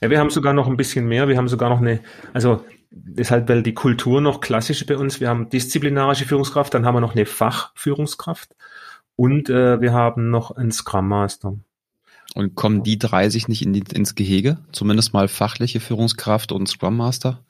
Ja, 0.00 0.10
wir 0.10 0.18
haben 0.18 0.30
sogar 0.30 0.52
noch 0.52 0.66
ein 0.66 0.76
bisschen 0.76 1.06
mehr. 1.06 1.28
Wir 1.28 1.36
haben 1.36 1.48
sogar 1.48 1.70
noch 1.70 1.80
eine, 1.80 2.00
also 2.32 2.64
deshalb, 2.90 3.48
weil 3.48 3.62
die 3.62 3.74
Kultur 3.74 4.20
noch 4.20 4.40
klassisch 4.40 4.84
bei 4.86 4.96
uns. 4.96 5.20
Wir 5.20 5.28
haben 5.28 5.48
disziplinarische 5.48 6.26
Führungskraft, 6.26 6.74
dann 6.74 6.84
haben 6.84 6.94
wir 6.94 7.00
noch 7.00 7.14
eine 7.14 7.26
Fachführungskraft 7.26 8.54
und 9.16 9.48
äh, 9.48 9.80
wir 9.80 9.92
haben 9.92 10.30
noch 10.30 10.50
einen 10.50 10.72
Scrum 10.72 11.08
Master. 11.08 11.56
Und 12.34 12.54
kommen 12.54 12.82
die 12.82 12.98
drei 12.98 13.28
sich 13.28 13.48
nicht 13.48 13.62
in 13.62 13.72
die, 13.72 13.82
ins 13.92 14.14
Gehege? 14.14 14.58
Zumindest 14.70 15.12
mal 15.12 15.26
fachliche 15.26 15.80
Führungskraft 15.80 16.52
und 16.52 16.68
Scrum 16.68 16.96
Master? 16.96 17.44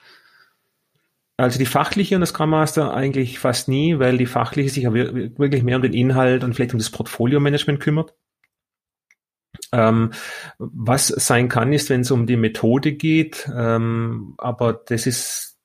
Also 1.41 1.59
die 1.59 1.67
fachliche 1.67 2.17
und 2.17 2.21
das 2.21 2.31
Scrum 2.31 2.51
Master 2.51 2.93
eigentlich 2.93 3.39
fast 3.39 3.67
nie, 3.67 3.99
weil 3.99 4.19
die 4.19 4.27
fachliche 4.27 4.69
sich 4.69 4.85
ja 4.85 4.93
wirklich 4.93 5.63
mehr 5.63 5.77
um 5.77 5.83
den 5.83 5.95
Inhalt 5.95 6.45
und 6.45 6.55
vielleicht 6.55 6.75
um 6.75 6.79
das 6.79 6.91
Portfolio-Management 6.91 7.81
kümmert. 7.81 8.15
Ähm, 9.73 10.11
was 10.59 11.09
sein 11.09 11.49
kann, 11.49 11.73
ist, 11.73 11.89
wenn 11.89 12.03
es 12.03 12.11
um 12.11 12.27
die 12.27 12.37
Methode 12.37 12.93
geht, 12.93 13.51
ähm, 13.57 14.35
aber 14.37 14.75
das 14.75 15.07
ist, 15.07 15.59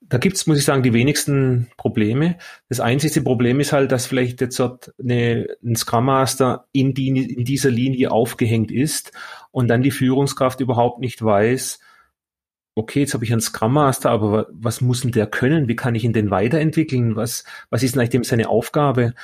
da 0.00 0.18
gibt's, 0.18 0.46
muss 0.46 0.58
ich 0.58 0.64
sagen, 0.66 0.82
die 0.82 0.92
wenigsten 0.92 1.68
Probleme. 1.78 2.36
Das 2.68 2.80
einzige 2.80 3.22
Problem 3.22 3.58
ist 3.58 3.72
halt, 3.72 3.92
dass 3.92 4.06
vielleicht 4.06 4.42
jetzt 4.42 4.60
dort 4.60 4.92
eine, 5.00 5.46
ein 5.64 5.76
Scrum 5.76 6.04
Master 6.04 6.66
in, 6.72 6.92
die, 6.92 7.08
in 7.08 7.44
dieser 7.44 7.70
Linie 7.70 8.10
aufgehängt 8.10 8.70
ist 8.70 9.12
und 9.50 9.68
dann 9.68 9.82
die 9.82 9.90
Führungskraft 9.92 10.60
überhaupt 10.60 11.00
nicht 11.00 11.24
weiß, 11.24 11.78
okay, 12.76 13.00
jetzt 13.00 13.14
habe 13.14 13.24
ich 13.24 13.32
einen 13.32 13.40
Scrum 13.40 13.72
Master, 13.72 14.10
aber 14.10 14.46
was 14.52 14.80
muss 14.80 15.00
denn 15.00 15.10
der 15.10 15.26
können? 15.26 15.66
Wie 15.66 15.76
kann 15.76 15.94
ich 15.94 16.04
ihn 16.04 16.12
denn 16.12 16.30
weiterentwickeln? 16.30 17.16
Was, 17.16 17.44
was 17.70 17.82
ist 17.82 17.94
denn 17.94 18.00
eigentlich 18.00 18.10
dem 18.10 18.24
seine 18.24 18.48
Aufgabe? 18.48 19.14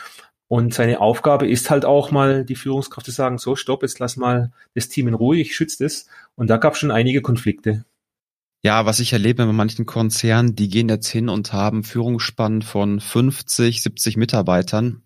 Und 0.49 0.75
seine 0.75 1.01
Aufgabe 1.01 1.49
ist 1.49 1.71
halt 1.71 1.85
auch 1.85 2.11
mal, 2.11 2.45
die 2.45 2.57
Führungskraft 2.57 3.07
zu 3.07 3.13
sagen, 3.13 3.39
so, 3.39 3.55
stopp, 3.55 3.83
jetzt 3.83 3.99
lass 4.01 4.17
mal 4.17 4.53
das 4.75 4.89
Team 4.89 5.09
in 5.09 5.15
Ruhe, 5.15 5.39
ich 5.39 5.55
schütze 5.55 5.85
das. 5.85 6.07
Und 6.35 6.49
da 6.49 6.57
gab 6.57 6.75
es 6.75 6.79
schon 6.79 6.91
einige 6.91 7.23
Konflikte. 7.23 7.85
Ja, 8.65 8.87
was 8.87 9.01
ich 9.01 9.13
erlebe 9.13 9.45
bei 9.45 9.53
manchen 9.53 9.87
Konzernen, 9.87 10.55
die 10.55 10.69
gehen 10.69 10.89
jetzt 10.89 11.09
hin 11.09 11.29
und 11.29 11.53
haben 11.53 11.85
Führungsspannen 11.85 12.63
von 12.63 13.01
50, 13.01 13.83
70 13.83 14.17
Mitarbeitern. 14.17 15.03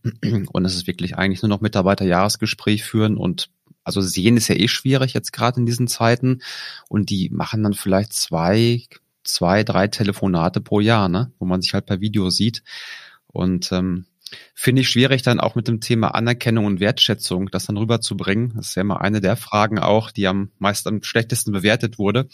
Und 0.52 0.64
es 0.64 0.74
ist 0.74 0.86
wirklich 0.86 1.16
eigentlich 1.16 1.42
nur 1.42 1.48
noch 1.48 1.60
Mitarbeiterjahresgespräch 1.60 2.84
führen 2.84 3.16
und 3.16 3.48
also 3.86 4.00
sehen 4.00 4.36
ist 4.36 4.48
ja 4.48 4.56
eh 4.56 4.66
schwierig 4.66 5.14
jetzt 5.14 5.32
gerade 5.32 5.60
in 5.60 5.66
diesen 5.66 5.86
Zeiten 5.86 6.40
und 6.88 7.08
die 7.08 7.30
machen 7.30 7.62
dann 7.62 7.72
vielleicht 7.72 8.12
zwei, 8.12 8.82
zwei, 9.22 9.62
drei 9.62 9.86
Telefonate 9.86 10.60
pro 10.60 10.80
Jahr, 10.80 11.08
ne, 11.08 11.32
wo 11.38 11.46
man 11.46 11.62
sich 11.62 11.72
halt 11.72 11.86
per 11.86 12.00
Video 12.00 12.28
sieht 12.28 12.64
und 13.28 13.70
ähm, 13.70 14.06
finde 14.54 14.82
ich 14.82 14.88
schwierig 14.88 15.22
dann 15.22 15.38
auch 15.38 15.54
mit 15.54 15.68
dem 15.68 15.80
Thema 15.80 16.16
Anerkennung 16.16 16.64
und 16.64 16.80
Wertschätzung 16.80 17.48
das 17.48 17.66
dann 17.66 17.76
rüberzubringen. 17.76 18.54
Das 18.56 18.70
ist 18.70 18.74
ja 18.74 18.82
immer 18.82 19.00
eine 19.02 19.20
der 19.20 19.36
Fragen 19.36 19.78
auch, 19.78 20.10
die 20.10 20.26
am 20.26 20.50
meist 20.58 20.88
am 20.88 21.04
schlechtesten 21.04 21.52
bewertet 21.52 21.96
wurde 21.96 22.26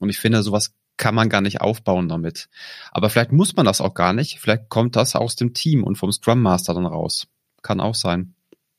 und 0.00 0.08
ich 0.08 0.18
finde 0.18 0.42
sowas 0.42 0.72
kann 0.96 1.14
man 1.14 1.28
gar 1.28 1.42
nicht 1.42 1.60
aufbauen 1.60 2.08
damit. 2.08 2.48
Aber 2.92 3.10
vielleicht 3.10 3.32
muss 3.32 3.56
man 3.56 3.66
das 3.66 3.82
auch 3.82 3.94
gar 3.94 4.14
nicht. 4.14 4.38
Vielleicht 4.38 4.70
kommt 4.70 4.96
das 4.96 5.16
aus 5.16 5.36
dem 5.36 5.52
Team 5.52 5.84
und 5.84 5.96
vom 5.96 6.12
Scrum 6.12 6.40
Master 6.40 6.72
dann 6.72 6.86
raus. 6.86 7.26
Kann 7.62 7.80
auch 7.80 7.94
sein. 7.94 8.33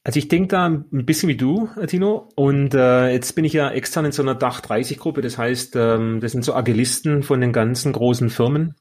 Also 0.05 0.19
ich 0.19 0.27
denke 0.27 0.49
da 0.49 0.67
ein 0.67 1.05
bisschen 1.05 1.29
wie 1.29 1.35
du, 1.35 1.67
Tino. 1.87 2.29
Und 2.35 2.75
äh, 2.75 3.09
jetzt 3.09 3.33
bin 3.33 3.43
ich 3.43 3.53
ja 3.53 3.71
extern 3.71 4.05
in 4.05 4.11
so 4.11 4.21
einer 4.21 4.35
Dach 4.35 4.61
30 4.61 4.99
Gruppe. 4.99 5.21
Das 5.21 5.39
heißt, 5.39 5.75
ähm, 5.75 6.19
das 6.19 6.31
sind 6.31 6.45
so 6.45 6.53
Agilisten 6.53 7.23
von 7.23 7.41
den 7.41 7.51
ganzen 7.51 7.91
großen 7.91 8.29
Firmen. 8.29 8.75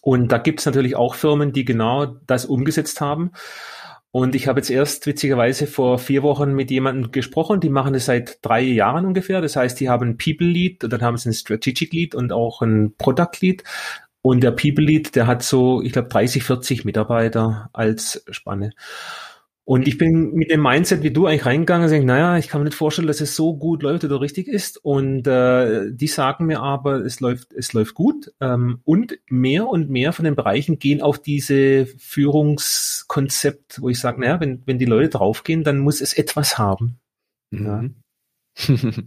Und 0.00 0.30
da 0.30 0.38
gibt 0.38 0.60
es 0.60 0.66
natürlich 0.66 0.94
auch 0.94 1.16
Firmen, 1.16 1.52
die 1.52 1.64
genau 1.64 2.06
das 2.06 2.46
umgesetzt 2.46 3.00
haben. 3.00 3.32
Und 4.12 4.36
ich 4.36 4.46
habe 4.46 4.60
jetzt 4.60 4.70
erst 4.70 5.08
witzigerweise 5.08 5.66
vor 5.66 5.98
vier 5.98 6.22
Wochen 6.22 6.52
mit 6.52 6.70
jemandem 6.70 7.10
gesprochen, 7.10 7.58
die 7.58 7.68
machen 7.68 7.92
das 7.92 8.06
seit 8.06 8.38
drei 8.42 8.60
Jahren 8.60 9.06
ungefähr. 9.06 9.40
Das 9.40 9.56
heißt, 9.56 9.80
die 9.80 9.88
haben 9.88 10.10
ein 10.10 10.16
People 10.18 10.46
Lead, 10.46 10.84
dann 10.84 11.02
haben 11.02 11.16
sie 11.16 11.30
ein 11.30 11.34
Strategic 11.34 11.92
Lead 11.92 12.14
und 12.14 12.32
auch 12.32 12.62
ein 12.62 12.94
Product 12.96 13.40
Lead. 13.40 13.64
Und 14.22 14.44
der 14.44 14.52
People 14.52 14.84
Lead, 14.84 15.16
der 15.16 15.26
hat 15.26 15.42
so, 15.42 15.82
ich 15.82 15.92
glaube, 15.92 16.08
30, 16.08 16.44
40 16.44 16.84
Mitarbeiter 16.84 17.70
als 17.72 18.24
Spanne. 18.30 18.72
Und 19.70 19.86
ich 19.86 19.98
bin 19.98 20.32
mit 20.32 20.50
dem 20.50 20.62
Mindset 20.62 21.04
wie 21.04 21.12
du 21.12 21.26
eigentlich 21.26 21.46
reingegangen 21.46 21.84
und 21.84 21.92
denke, 21.92 22.04
naja, 22.04 22.36
ich 22.36 22.48
kann 22.48 22.60
mir 22.60 22.64
nicht 22.64 22.76
vorstellen, 22.76 23.06
dass 23.06 23.20
es 23.20 23.36
so 23.36 23.56
gut 23.56 23.84
läuft 23.84 24.02
oder 24.02 24.20
richtig 24.20 24.48
ist. 24.48 24.84
Und 24.84 25.28
äh, 25.28 25.92
die 25.92 26.08
sagen 26.08 26.46
mir 26.46 26.60
aber, 26.60 27.04
es 27.04 27.20
läuft, 27.20 27.52
es 27.52 27.72
läuft 27.72 27.94
gut. 27.94 28.32
Ähm, 28.40 28.80
und 28.82 29.20
mehr 29.28 29.68
und 29.68 29.88
mehr 29.88 30.12
von 30.12 30.24
den 30.24 30.34
Bereichen 30.34 30.80
gehen 30.80 31.00
auf 31.00 31.20
diese 31.20 31.86
Führungskonzept, 31.86 33.80
wo 33.80 33.88
ich 33.88 34.00
sage, 34.00 34.20
naja, 34.20 34.40
wenn, 34.40 34.60
wenn 34.66 34.80
die 34.80 34.86
Leute 34.86 35.10
draufgehen, 35.10 35.62
dann 35.62 35.78
muss 35.78 36.00
es 36.00 36.14
etwas 36.14 36.58
haben. 36.58 36.98
Mhm. 37.52 37.64
Ja. 37.64 37.84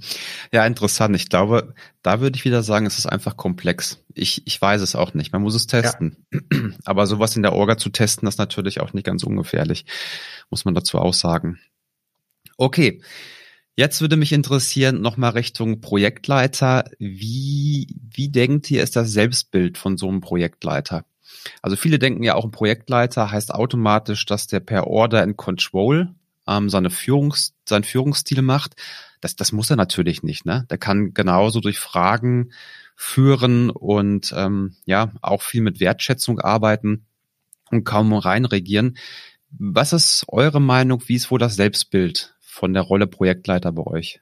ja, 0.51 0.65
interessant. 0.65 1.15
Ich 1.15 1.29
glaube, 1.29 1.73
da 2.01 2.21
würde 2.21 2.37
ich 2.37 2.45
wieder 2.45 2.63
sagen, 2.63 2.85
es 2.85 2.97
ist 2.97 3.05
einfach 3.05 3.37
komplex. 3.37 3.99
Ich, 4.13 4.45
ich 4.45 4.61
weiß 4.61 4.81
es 4.81 4.95
auch 4.95 5.13
nicht. 5.13 5.31
Man 5.31 5.41
muss 5.41 5.55
es 5.55 5.67
testen. 5.67 6.25
Ja. 6.31 6.39
Aber 6.85 7.07
sowas 7.07 7.35
in 7.35 7.43
der 7.43 7.53
Orga 7.53 7.77
zu 7.77 7.89
testen, 7.89 8.27
ist 8.27 8.39
natürlich 8.39 8.79
auch 8.79 8.93
nicht 8.93 9.05
ganz 9.05 9.23
ungefährlich, 9.23 9.85
muss 10.49 10.65
man 10.65 10.73
dazu 10.73 10.97
auch 10.97 11.13
sagen. 11.13 11.59
Okay. 12.57 13.01
Jetzt 13.75 14.01
würde 14.01 14.17
mich 14.17 14.31
interessieren, 14.31 15.01
nochmal 15.01 15.31
Richtung 15.31 15.81
Projektleiter. 15.81 16.85
Wie, 16.99 17.87
wie 17.97 18.29
denkt 18.29 18.69
ihr, 18.69 18.83
ist 18.83 18.95
das 18.95 19.11
Selbstbild 19.11 19.79
von 19.79 19.97
so 19.97 20.07
einem 20.07 20.21
Projektleiter? 20.21 21.05
Also 21.63 21.75
viele 21.75 21.97
denken 21.97 22.21
ja 22.21 22.35
auch, 22.35 22.45
ein 22.45 22.51
Projektleiter 22.51 23.31
heißt 23.31 23.51
automatisch, 23.51 24.27
dass 24.27 24.45
der 24.45 24.59
per 24.59 24.85
Order 24.85 25.23
and 25.23 25.37
Control 25.37 26.13
ähm, 26.47 26.69
seine 26.69 26.91
Führungs, 26.91 27.55
sein 27.67 27.83
Führungsstil 27.83 28.43
macht. 28.43 28.75
Das, 29.23 29.35
das 29.35 29.51
muss 29.51 29.69
er 29.69 29.77
natürlich 29.77 30.21
nicht. 30.23 30.45
Ne? 30.45 30.65
Der 30.69 30.77
kann 30.77 31.13
genauso 31.13 31.61
durch 31.61 31.79
Fragen 31.79 32.51
führen 32.95 33.69
und 33.69 34.33
ähm, 34.35 34.75
ja 34.85 35.13
auch 35.21 35.41
viel 35.41 35.61
mit 35.61 35.79
Wertschätzung 35.79 36.39
arbeiten 36.39 37.05
und 37.71 37.85
kaum 37.85 38.13
reinregieren. 38.13 38.97
Was 39.49 39.93
ist 39.93 40.25
eure 40.27 40.59
Meinung? 40.59 41.03
Wie 41.07 41.15
ist 41.15 41.31
wohl 41.31 41.39
das 41.39 41.55
Selbstbild 41.55 42.35
von 42.41 42.73
der 42.73 42.83
Rolle 42.83 43.07
Projektleiter 43.07 43.71
bei 43.71 43.83
euch? 43.83 44.19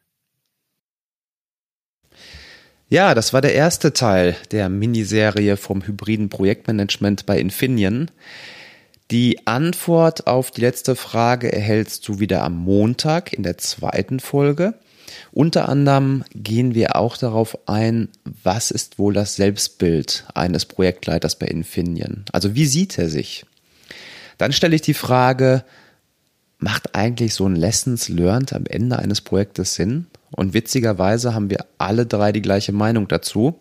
Ja, 2.88 3.16
das 3.16 3.32
war 3.34 3.42
der 3.42 3.56
erste 3.56 3.94
Teil 3.94 4.36
der 4.52 4.68
Miniserie 4.70 5.58
vom 5.58 5.82
hybriden 5.82 6.30
Projektmanagement 6.30 7.26
bei 7.26 7.40
Infineon. 7.40 8.12
Die 9.12 9.48
Antwort 9.48 10.28
auf 10.28 10.52
die 10.52 10.62
letzte 10.62 10.96
Frage 10.96 11.52
erhältst 11.52 12.08
du 12.08 12.20
wieder 12.20 12.44
am 12.44 12.58
Montag 12.58 13.34
in 13.34 13.44
der 13.44 13.58
zweiten 13.58 14.20
Folge. 14.20 14.76
Unter 15.32 15.70
anderem 15.70 16.24
gehen 16.34 16.76
wir 16.76 16.96
auch 16.96 17.18
darauf 17.18 17.58
ein, 17.68 18.10
was 18.44 18.72
ist 18.72 19.00
wohl 19.00 19.14
das 19.14 19.36
Selbstbild 19.36 20.26
eines 20.34 20.66
Projektleiters 20.66 21.38
bei 21.38 21.48
Infineon? 21.48 22.26
Also 22.32 22.56
wie 22.56 22.66
sieht 22.66 22.98
er 22.98 23.10
sich? 23.10 23.46
Dann 24.38 24.54
stelle 24.54 24.76
ich 24.76 24.82
die 24.82 24.94
Frage, 24.94 25.64
macht 26.58 26.96
eigentlich 26.96 27.34
so 27.34 27.46
ein 27.48 27.56
Lessons 27.56 28.10
Learned 28.10 28.54
am 28.54 28.66
Ende 28.66 29.00
eines 29.00 29.22
Projektes 29.22 29.76
Sinn? 29.76 30.08
Und 30.32 30.54
witzigerweise 30.54 31.34
haben 31.34 31.50
wir 31.50 31.66
alle 31.78 32.06
drei 32.06 32.32
die 32.32 32.42
gleiche 32.42 32.72
Meinung 32.72 33.08
dazu. 33.08 33.60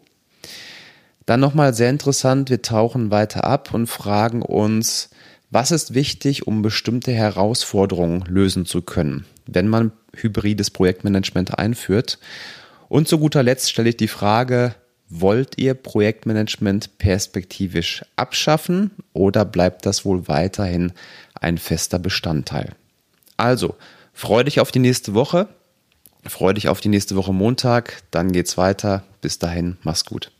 Dann 1.26 1.40
nochmal 1.40 1.74
sehr 1.74 1.90
interessant, 1.90 2.50
wir 2.50 2.62
tauchen 2.62 3.10
weiter 3.10 3.44
ab 3.44 3.74
und 3.74 3.86
fragen 3.86 4.42
uns, 4.42 5.10
was 5.50 5.72
ist 5.72 5.94
wichtig, 5.94 6.46
um 6.46 6.62
bestimmte 6.62 7.12
Herausforderungen 7.12 8.24
lösen 8.28 8.66
zu 8.66 8.82
können, 8.82 9.26
wenn 9.46 9.68
man 9.68 9.92
hybrides 10.14 10.70
Projektmanagement 10.70 11.58
einführt? 11.58 12.18
Und 12.88 13.08
zu 13.08 13.18
guter 13.18 13.42
Letzt 13.42 13.70
stelle 13.70 13.90
ich 13.90 13.96
die 13.96 14.08
Frage, 14.08 14.74
wollt 15.08 15.58
ihr 15.58 15.74
Projektmanagement 15.74 16.98
perspektivisch 16.98 18.04
abschaffen 18.16 18.92
oder 19.12 19.44
bleibt 19.44 19.84
das 19.86 20.04
wohl 20.04 20.28
weiterhin 20.28 20.92
ein 21.34 21.58
fester 21.58 21.98
Bestandteil? 21.98 22.74
Also, 23.36 23.74
freu 24.12 24.44
dich 24.44 24.60
auf 24.60 24.70
die 24.70 24.78
nächste 24.78 25.14
Woche. 25.14 25.48
Freu 26.26 26.52
dich 26.52 26.68
auf 26.68 26.80
die 26.80 26.88
nächste 26.88 27.16
Woche 27.16 27.32
Montag. 27.32 28.02
Dann 28.10 28.32
geht's 28.32 28.56
weiter. 28.56 29.04
Bis 29.20 29.38
dahin, 29.38 29.78
mach's 29.82 30.04
gut. 30.04 30.30